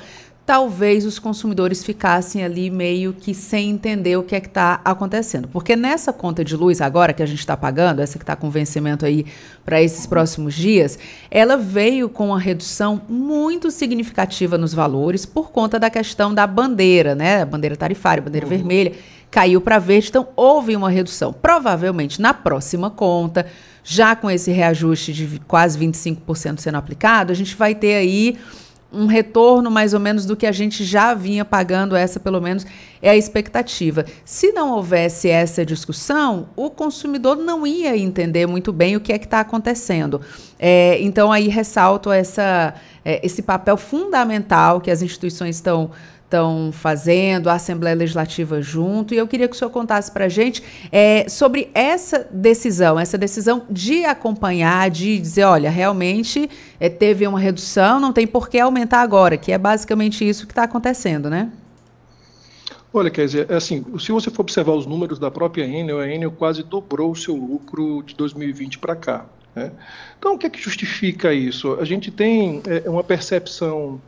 [0.50, 5.48] talvez os consumidores ficassem ali meio que sem entender o que é que está acontecendo.
[5.48, 8.50] Porque nessa conta de luz agora que a gente está pagando, essa que está com
[8.50, 9.28] vencimento aí
[9.64, 10.98] para esses próximos dias,
[11.30, 17.14] ela veio com uma redução muito significativa nos valores por conta da questão da bandeira,
[17.14, 17.46] né?
[17.46, 18.50] Bandeira tarifária, bandeira uhum.
[18.50, 18.94] vermelha
[19.30, 21.32] caiu para verde, então houve uma redução.
[21.32, 23.46] Provavelmente na próxima conta,
[23.84, 28.38] já com esse reajuste de quase 25% sendo aplicado, a gente vai ter aí
[28.92, 32.66] um retorno mais ou menos do que a gente já vinha pagando, essa pelo menos
[33.02, 34.04] é a expectativa.
[34.26, 39.20] Se não houvesse essa discussão, o consumidor não ia entender muito bem o que é
[39.20, 40.22] que está acontecendo.
[40.58, 42.74] É, então aí ressalto essa,
[43.06, 45.92] é, esse papel fundamental que as instituições estão
[46.30, 49.14] estão fazendo, a Assembleia Legislativa junto.
[49.14, 53.18] E eu queria que o senhor contasse para a gente é, sobre essa decisão, essa
[53.18, 56.48] decisão de acompanhar, de dizer, olha, realmente
[56.80, 60.52] é, teve uma redução, não tem por que aumentar agora, que é basicamente isso que
[60.52, 61.52] está acontecendo, né?
[62.94, 66.08] Olha, quer dizer, é assim, se você for observar os números da própria Enel, a
[66.08, 69.26] Enel quase dobrou o seu lucro de 2020 para cá.
[69.56, 69.72] Né?
[70.18, 71.74] Então, o que é que justifica isso?
[71.80, 74.02] A gente tem é, uma percepção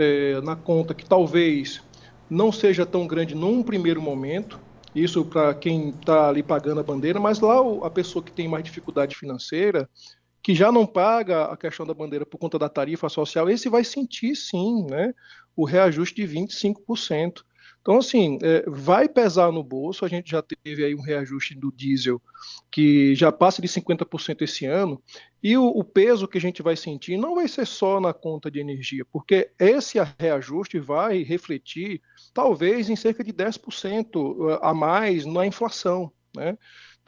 [0.00, 1.82] é, na conta que talvez
[2.28, 4.58] não seja tão grande num primeiro momento,
[4.94, 8.64] isso para quem está ali pagando a bandeira, mas lá a pessoa que tem mais
[8.64, 9.88] dificuldade financeira,
[10.42, 13.84] que já não paga a questão da bandeira por conta da tarifa social, esse vai
[13.84, 15.12] sentir sim né,
[15.54, 17.42] o reajuste de 25%.
[17.80, 20.04] Então, assim, é, vai pesar no bolso.
[20.04, 22.20] A gente já teve aí um reajuste do diesel
[22.70, 25.02] que já passa de 50% esse ano,
[25.42, 28.50] e o, o, peso que a gente vai sentir não vai ser só na conta
[28.50, 32.00] de energia, porque esse reajuste vai refletir,
[32.32, 36.12] talvez, em cerca de 10% a mais na inflação.
[36.36, 36.56] Né?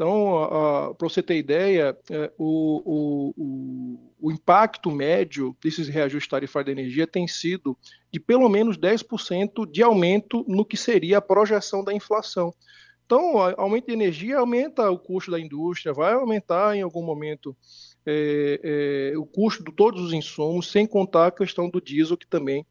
[0.03, 6.81] Então, para você ter ideia, é, o, o, o, impacto médio desses reajustes tarifários de
[6.81, 7.79] energia tem sido
[8.13, 12.53] de pelo menos 10% de aumento no que seria a projeção da inflação.
[13.07, 17.57] Então, aumento de energia aumenta o custo da indústria, vai aumentar em algum momento
[18.05, 22.27] é, é, o custo de todos os insumos, sem contar a questão do diesel, que
[22.27, 22.67] também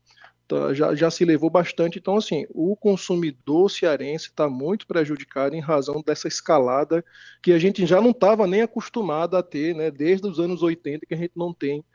[0.51, 1.97] Tá, já, já se levou bastante.
[1.97, 7.05] Então, assim, o consumidor cearense está muito prejudicado em razão dessa escalada
[7.41, 9.89] que a gente já não estava nem acostumado a ter, né?
[9.89, 11.85] Desde os anos 80 que a gente não tem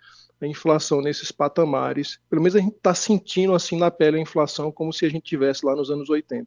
[0.40, 2.18] a inflação nesses patamares.
[2.30, 5.24] Pelo menos a gente está sentindo assim na pele a inflação como se a gente
[5.24, 6.46] tivesse lá nos anos 80.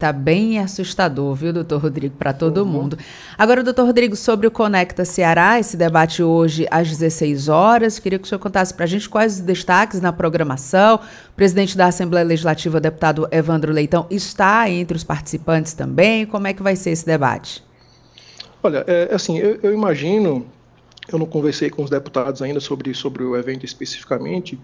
[0.00, 2.64] Tá bem assustador, viu, doutor Rodrigo, para todo uhum.
[2.64, 2.96] mundo.
[3.36, 8.24] Agora, doutor Rodrigo, sobre o Conecta Ceará, esse debate hoje às 16 horas, queria que
[8.24, 11.00] o senhor contasse para a gente quais os destaques na programação.
[11.30, 16.24] O presidente da Assembleia Legislativa, deputado Evandro Leitão, está entre os participantes também.
[16.26, 17.60] Como é que vai ser esse debate?
[18.62, 20.46] Olha, é, assim, eu, eu imagino,
[21.12, 24.60] eu não conversei com os deputados ainda sobre, sobre o evento especificamente,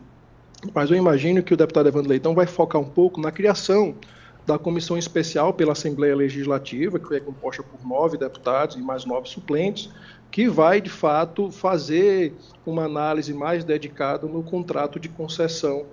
[0.72, 3.96] mas eu imagino que o deputado Evandro Leitão vai focar um pouco na criação
[4.46, 9.28] da comissão especial pela Assembleia Legislativa, que é composta por nove deputados e mais nove
[9.28, 9.90] suplentes,
[10.30, 12.34] que vai, de fato, fazer
[12.66, 15.86] uma análise mais dedicada no contrato de concessão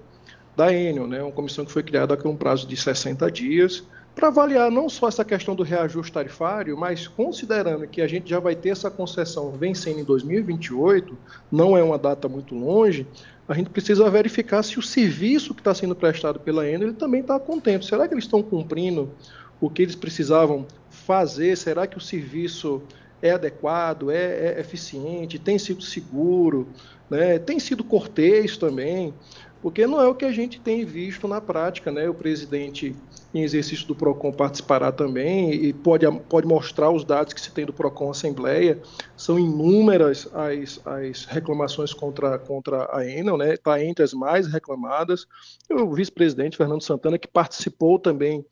[0.56, 1.22] da Enel, né?
[1.22, 3.84] uma comissão que foi criada com um prazo de 60 dias,
[4.14, 8.40] para avaliar não só essa questão do reajuste tarifário, mas considerando que a gente já
[8.40, 11.18] vai ter essa concessão vencendo em 2028,
[11.52, 13.08] não é uma data muito longe,
[13.48, 17.22] a gente precisa verificar se o serviço que está sendo prestado pela Enel ele também
[17.22, 17.86] está contente.
[17.86, 19.12] Será que eles estão cumprindo
[19.60, 21.58] o que eles precisavam fazer?
[21.58, 22.82] Será que o serviço
[23.22, 26.68] é adequado, é, é eficiente, tem sido seguro,
[27.10, 27.38] né?
[27.40, 29.14] tem sido cortês também?
[29.62, 32.10] Porque não é o que a gente tem visto na prática, né?
[32.10, 32.96] O presidente
[33.34, 37.66] em exercício do PROCON participará também e pode, pode mostrar os dados que se tem
[37.66, 38.82] do PROCON Assembleia.
[39.16, 43.54] São inúmeras as, as reclamações contra, contra a Enel, né?
[43.54, 45.26] está entre as mais reclamadas.
[45.70, 48.46] O vice-presidente Fernando Santana, que participou também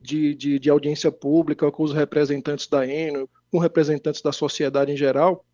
[0.00, 4.96] de, de, de audiência pública com os representantes da Enel, com representantes da sociedade em
[4.96, 5.44] geral,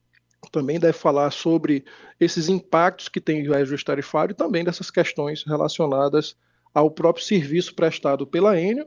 [0.52, 1.84] também deve falar sobre
[2.20, 6.36] esses impactos que tem o reajuste tarifário e também dessas questões relacionadas
[6.78, 8.86] ao próprio serviço prestado pela Enel.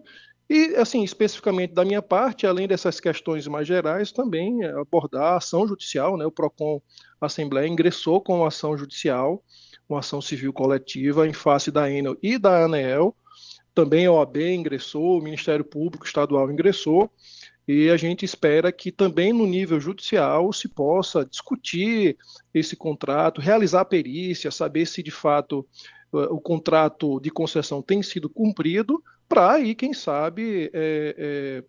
[0.49, 5.65] E, assim, especificamente da minha parte, além dessas questões mais gerais, também abordar a ação
[5.65, 6.25] judicial, né?
[6.25, 6.81] O PROCON
[7.21, 9.41] Assembleia ingressou com uma ação judicial,
[9.87, 13.15] uma ação civil coletiva em face da Enel e da ANEEL.
[13.73, 17.09] Também a OAB ingressou, o Ministério Público Estadual ingressou,
[17.65, 22.17] e a gente espera que também no nível judicial se possa discutir
[22.53, 25.65] esse contrato, realizar perícia, saber se de fato
[26.11, 29.01] o contrato de concessão tem sido cumprido,
[29.31, 31.63] para aí, quem sabe, é, é,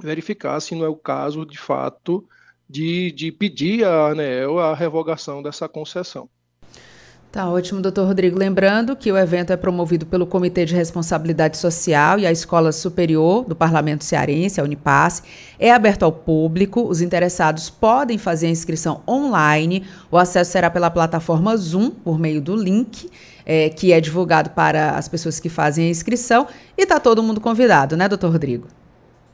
[0.00, 2.24] verificar se não é o caso, de fato,
[2.68, 6.28] de, de pedir à ANEEL a revogação dessa concessão.
[7.32, 8.38] Tá ótimo, doutor Rodrigo.
[8.38, 13.44] Lembrando que o evento é promovido pelo Comitê de Responsabilidade Social e a Escola Superior
[13.44, 15.24] do Parlamento Cearense, a Unipasse.
[15.58, 16.82] É aberto ao público.
[16.82, 19.84] Os interessados podem fazer a inscrição online.
[20.12, 23.10] O acesso será pela plataforma Zoom, por meio do link
[23.44, 26.46] é, que é divulgado para as pessoas que fazem a inscrição.
[26.76, 28.66] E está todo mundo convidado, né, doutor Rodrigo?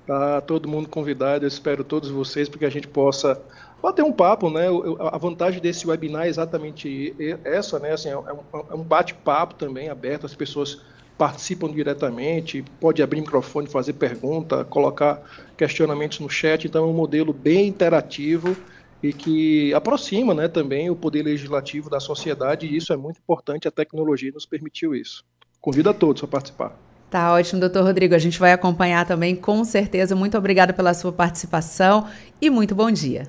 [0.07, 3.41] Tá todo mundo convidado, eu espero todos vocês para que a gente possa
[3.81, 4.67] bater um papo, né?
[5.13, 7.93] A vantagem desse webinar é exatamente essa, né?
[7.93, 10.81] Assim, é é um bate-papo também aberto, as pessoas
[11.17, 15.23] participam diretamente, pode abrir microfone, fazer pergunta, colocar
[15.55, 18.57] questionamentos no chat, então é um modelo bem interativo
[19.03, 23.67] e que aproxima né, também o poder legislativo da sociedade, e isso é muito importante,
[23.67, 25.25] a tecnologia nos permitiu isso.
[25.61, 26.77] Convido a todos a participar.
[27.11, 28.15] Tá ótimo, doutor Rodrigo.
[28.15, 30.15] A gente vai acompanhar também, com certeza.
[30.15, 32.07] Muito obrigada pela sua participação
[32.41, 33.27] e muito bom dia.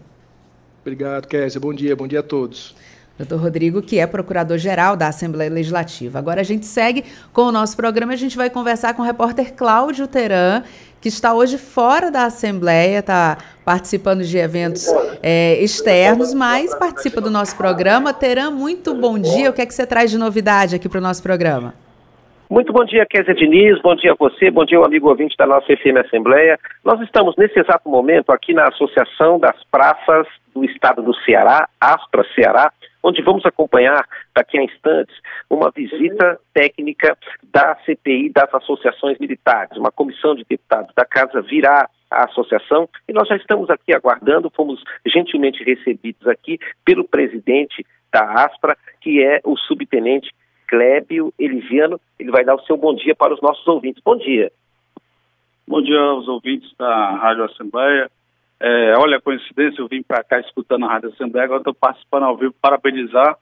[0.82, 1.60] Obrigado, Kézia.
[1.60, 2.76] Bom dia, bom dia a todos.
[3.18, 6.18] Doutor Rodrigo, que é procurador-geral da Assembleia Legislativa.
[6.18, 8.14] Agora a gente segue com o nosso programa.
[8.14, 10.64] A gente vai conversar com o repórter Cláudio Teran,
[11.00, 14.86] que está hoje fora da Assembleia, está participando de eventos
[15.22, 18.14] é, externos, mas participa do nosso programa.
[18.14, 19.50] Teran, muito bom dia.
[19.50, 21.74] O que é que você traz de novidade aqui para o nosso programa?
[22.52, 25.48] Muito bom dia, Kézia Diniz, bom dia a você, bom dia ao amigo ouvinte da
[25.48, 26.60] nossa FM Assembleia.
[26.84, 32.26] Nós estamos nesse exato momento aqui na Associação das Praças do Estado do Ceará, Aspra
[32.36, 32.70] Ceará,
[33.02, 35.16] onde vamos acompanhar daqui a instantes
[35.50, 39.78] uma visita técnica da CPI das associações militares.
[39.78, 44.52] Uma comissão de deputados da Casa virá à associação e nós já estamos aqui aguardando,
[44.54, 50.30] fomos gentilmente recebidos aqui pelo presidente da Aspra, que é o subtenente
[50.72, 52.00] Clébio Elisiano.
[52.18, 54.02] Ele vai dar o seu bom dia para os nossos ouvintes.
[54.04, 54.50] Bom dia.
[55.68, 58.10] Bom dia aos ouvintes da Rádio Assembleia.
[58.58, 62.24] É, olha a coincidência, eu vim para cá escutando a Rádio Assembleia, agora estou participando
[62.24, 63.36] ao vivo, parabenizar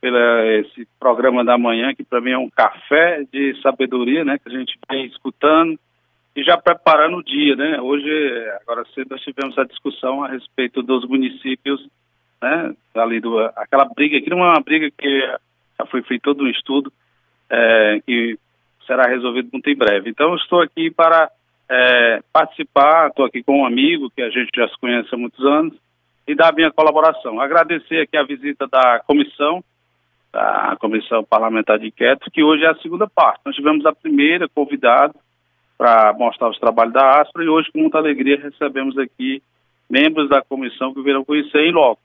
[0.00, 0.18] pelo
[0.60, 4.58] esse programa da manhã, que para mim é um café de sabedoria, né, que a
[4.58, 5.78] gente vem escutando
[6.34, 7.80] e já preparando o dia, né.
[7.80, 8.10] Hoje,
[8.62, 11.86] agora cedo, nós tivemos a discussão a respeito dos municípios,
[12.42, 15.38] né, ali do, aquela briga, que não é uma briga que
[15.80, 16.92] já foi feito todo um estudo
[17.50, 18.38] é, que
[18.86, 20.10] será resolvido muito em breve.
[20.10, 21.30] Então, estou aqui para
[21.68, 25.44] é, participar, estou aqui com um amigo que a gente já se conhece há muitos
[25.44, 25.74] anos,
[26.26, 27.40] e dar a minha colaboração.
[27.40, 29.64] Agradecer aqui a visita da comissão,
[30.30, 33.40] da Comissão Parlamentar de Inquérito, que hoje é a segunda parte.
[33.46, 35.14] Nós tivemos a primeira convidado,
[35.78, 39.40] para mostrar os trabalhos da ASPRA e hoje, com muita alegria, recebemos aqui
[39.88, 42.02] membros da comissão que viram conhecer em loco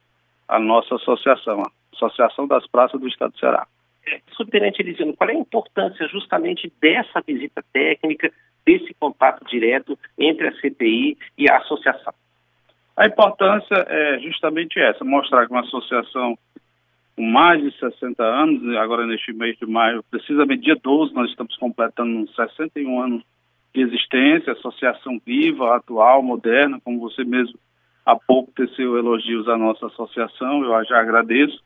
[0.47, 1.63] a nossa associação,
[1.93, 3.67] Associação das Praças do Estado do Ceará.
[4.05, 8.31] É, Subtenente Elisiano, qual é a importância justamente dessa visita técnica,
[8.65, 12.13] desse contato direto entre a CPI e a associação?
[12.95, 16.37] A importância é justamente essa, mostrar que uma associação
[17.15, 21.55] com mais de 60 anos, agora neste mês de maio, precisamente dia 12, nós estamos
[21.57, 23.23] completando 61 anos
[23.73, 27.57] de existência, associação viva, atual, moderna, como você mesmo
[28.05, 31.63] há pouco teceu elogios à nossa associação, eu já agradeço,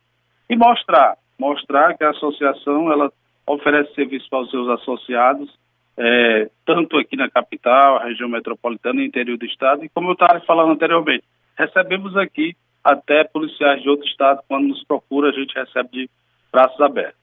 [0.49, 3.11] e mostrar, mostrar que a associação ela
[3.45, 5.49] oferece serviço para os seus associados,
[5.97, 10.39] é, tanto aqui na capital, região metropolitana e interior do estado, e como eu estava
[10.41, 11.23] falando anteriormente,
[11.57, 16.09] recebemos aqui até policiais de outro estado, quando nos procura, a gente recebe de
[16.51, 17.19] braços abertos.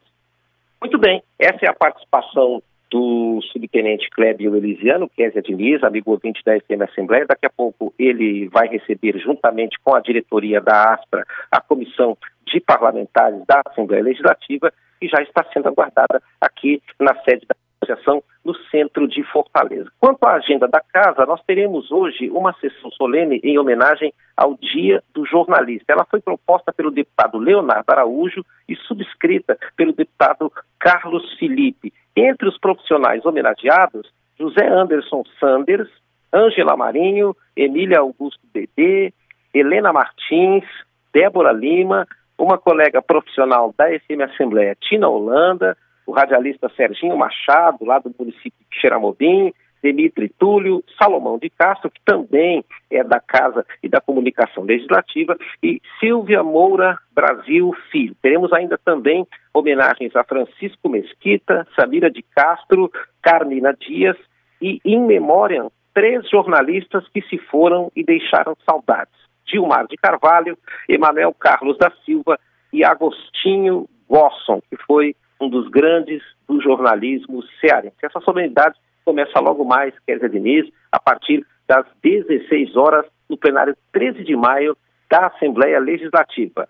[0.81, 2.63] Muito bem, essa é a participação
[2.95, 7.27] do subtenente Clébio Elisiano, Kézia Diniz, amigo ouvinte da FM Assembleia.
[7.27, 12.17] Daqui a pouco ele vai receber, juntamente com a diretoria da ASPRA, a comissão
[12.47, 18.23] de parlamentares da Assembleia Legislativa, que já está sendo aguardada aqui na sede da associação
[18.45, 19.91] no centro de Fortaleza.
[19.99, 25.03] Quanto à agenda da casa, nós teremos hoje uma sessão solene em homenagem ao Dia
[25.13, 25.93] do Jornalista.
[25.93, 31.93] Ela foi proposta pelo deputado Leonardo Araújo e subscrita pelo deputado Carlos Felipe.
[32.17, 35.89] Entre os profissionais homenageados, José Anderson Sanders,
[36.33, 39.13] Ângela Marinho, Emília Augusto Dedê,
[39.53, 40.65] Helena Martins,
[41.13, 42.07] Débora Lima,
[42.39, 48.53] uma colega profissional da FM Assembleia, Tina Holanda, o radialista Serginho Machado, lá do município
[48.71, 49.53] de Xeramobim,
[49.83, 55.81] Demitri Túlio, Salomão de Castro, que também é da Casa e da Comunicação Legislativa, e
[56.01, 58.17] Silvia Moura Brasil Filho.
[58.23, 62.91] Teremos ainda também homenagens a Francisco Mesquita, Samira de Castro,
[63.23, 64.17] Carmina Dias
[64.61, 69.15] e, in memória, três jornalistas que se foram e deixaram saudades.
[69.47, 72.39] Gilmar de Carvalho, Emanuel Carlos da Silva
[72.73, 77.97] e Agostinho Gosson, que foi um dos grandes do jornalismo cearense.
[78.03, 84.25] Essa solenidade começa logo mais, Kézia Diniz, a partir das 16 horas, no plenário 13
[84.25, 84.77] de maio
[85.11, 86.69] da Assembleia Legislativa.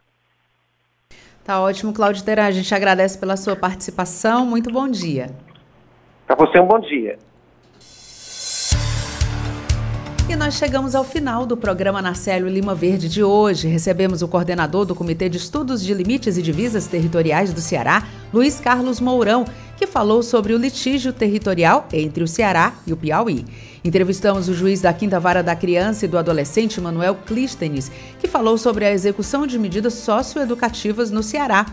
[1.45, 2.47] Tá ótimo, Cláudio Teran.
[2.47, 4.47] A gente agradece pela sua participação.
[4.47, 5.31] Muito bom dia.
[6.27, 7.19] Para você, um bom dia.
[10.27, 13.69] E nós chegamos ao final do programa Narcélio Lima Verde de hoje.
[13.69, 18.59] Recebemos o coordenador do Comitê de Estudos de Limites e Divisas Territoriais do Ceará, Luiz
[18.59, 19.45] Carlos Mourão,
[19.77, 23.45] que falou sobre o litígio territorial entre o Ceará e o Piauí.
[23.87, 28.57] Entrevistamos o juiz da Quinta Vara da Criança e do Adolescente, Manuel Clístenes, que falou
[28.57, 31.67] sobre a execução de medidas socioeducativas no Ceará.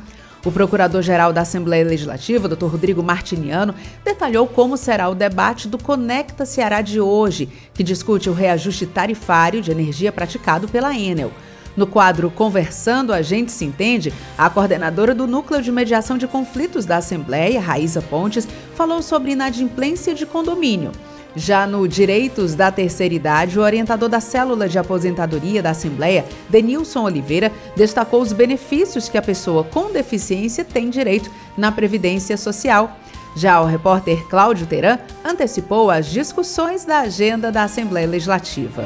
[0.43, 2.65] O procurador-geral da Assembleia Legislativa, Dr.
[2.65, 8.33] Rodrigo Martiniano, detalhou como será o debate do Conecta Ceará de hoje, que discute o
[8.33, 11.31] reajuste tarifário de energia praticado pela Enel.
[11.77, 16.85] No quadro Conversando, a gente se entende, a coordenadora do Núcleo de Mediação de Conflitos
[16.85, 18.45] da Assembleia, Raíza Pontes,
[18.75, 20.91] falou sobre inadimplência de condomínio.
[21.35, 27.03] Já no Direitos da Terceira Idade, o orientador da Célula de Aposentadoria da Assembleia, Denilson
[27.03, 32.97] Oliveira, destacou os benefícios que a pessoa com deficiência tem direito na Previdência Social.
[33.35, 38.83] Já o repórter Cláudio Teran antecipou as discussões da agenda da Assembleia Legislativa.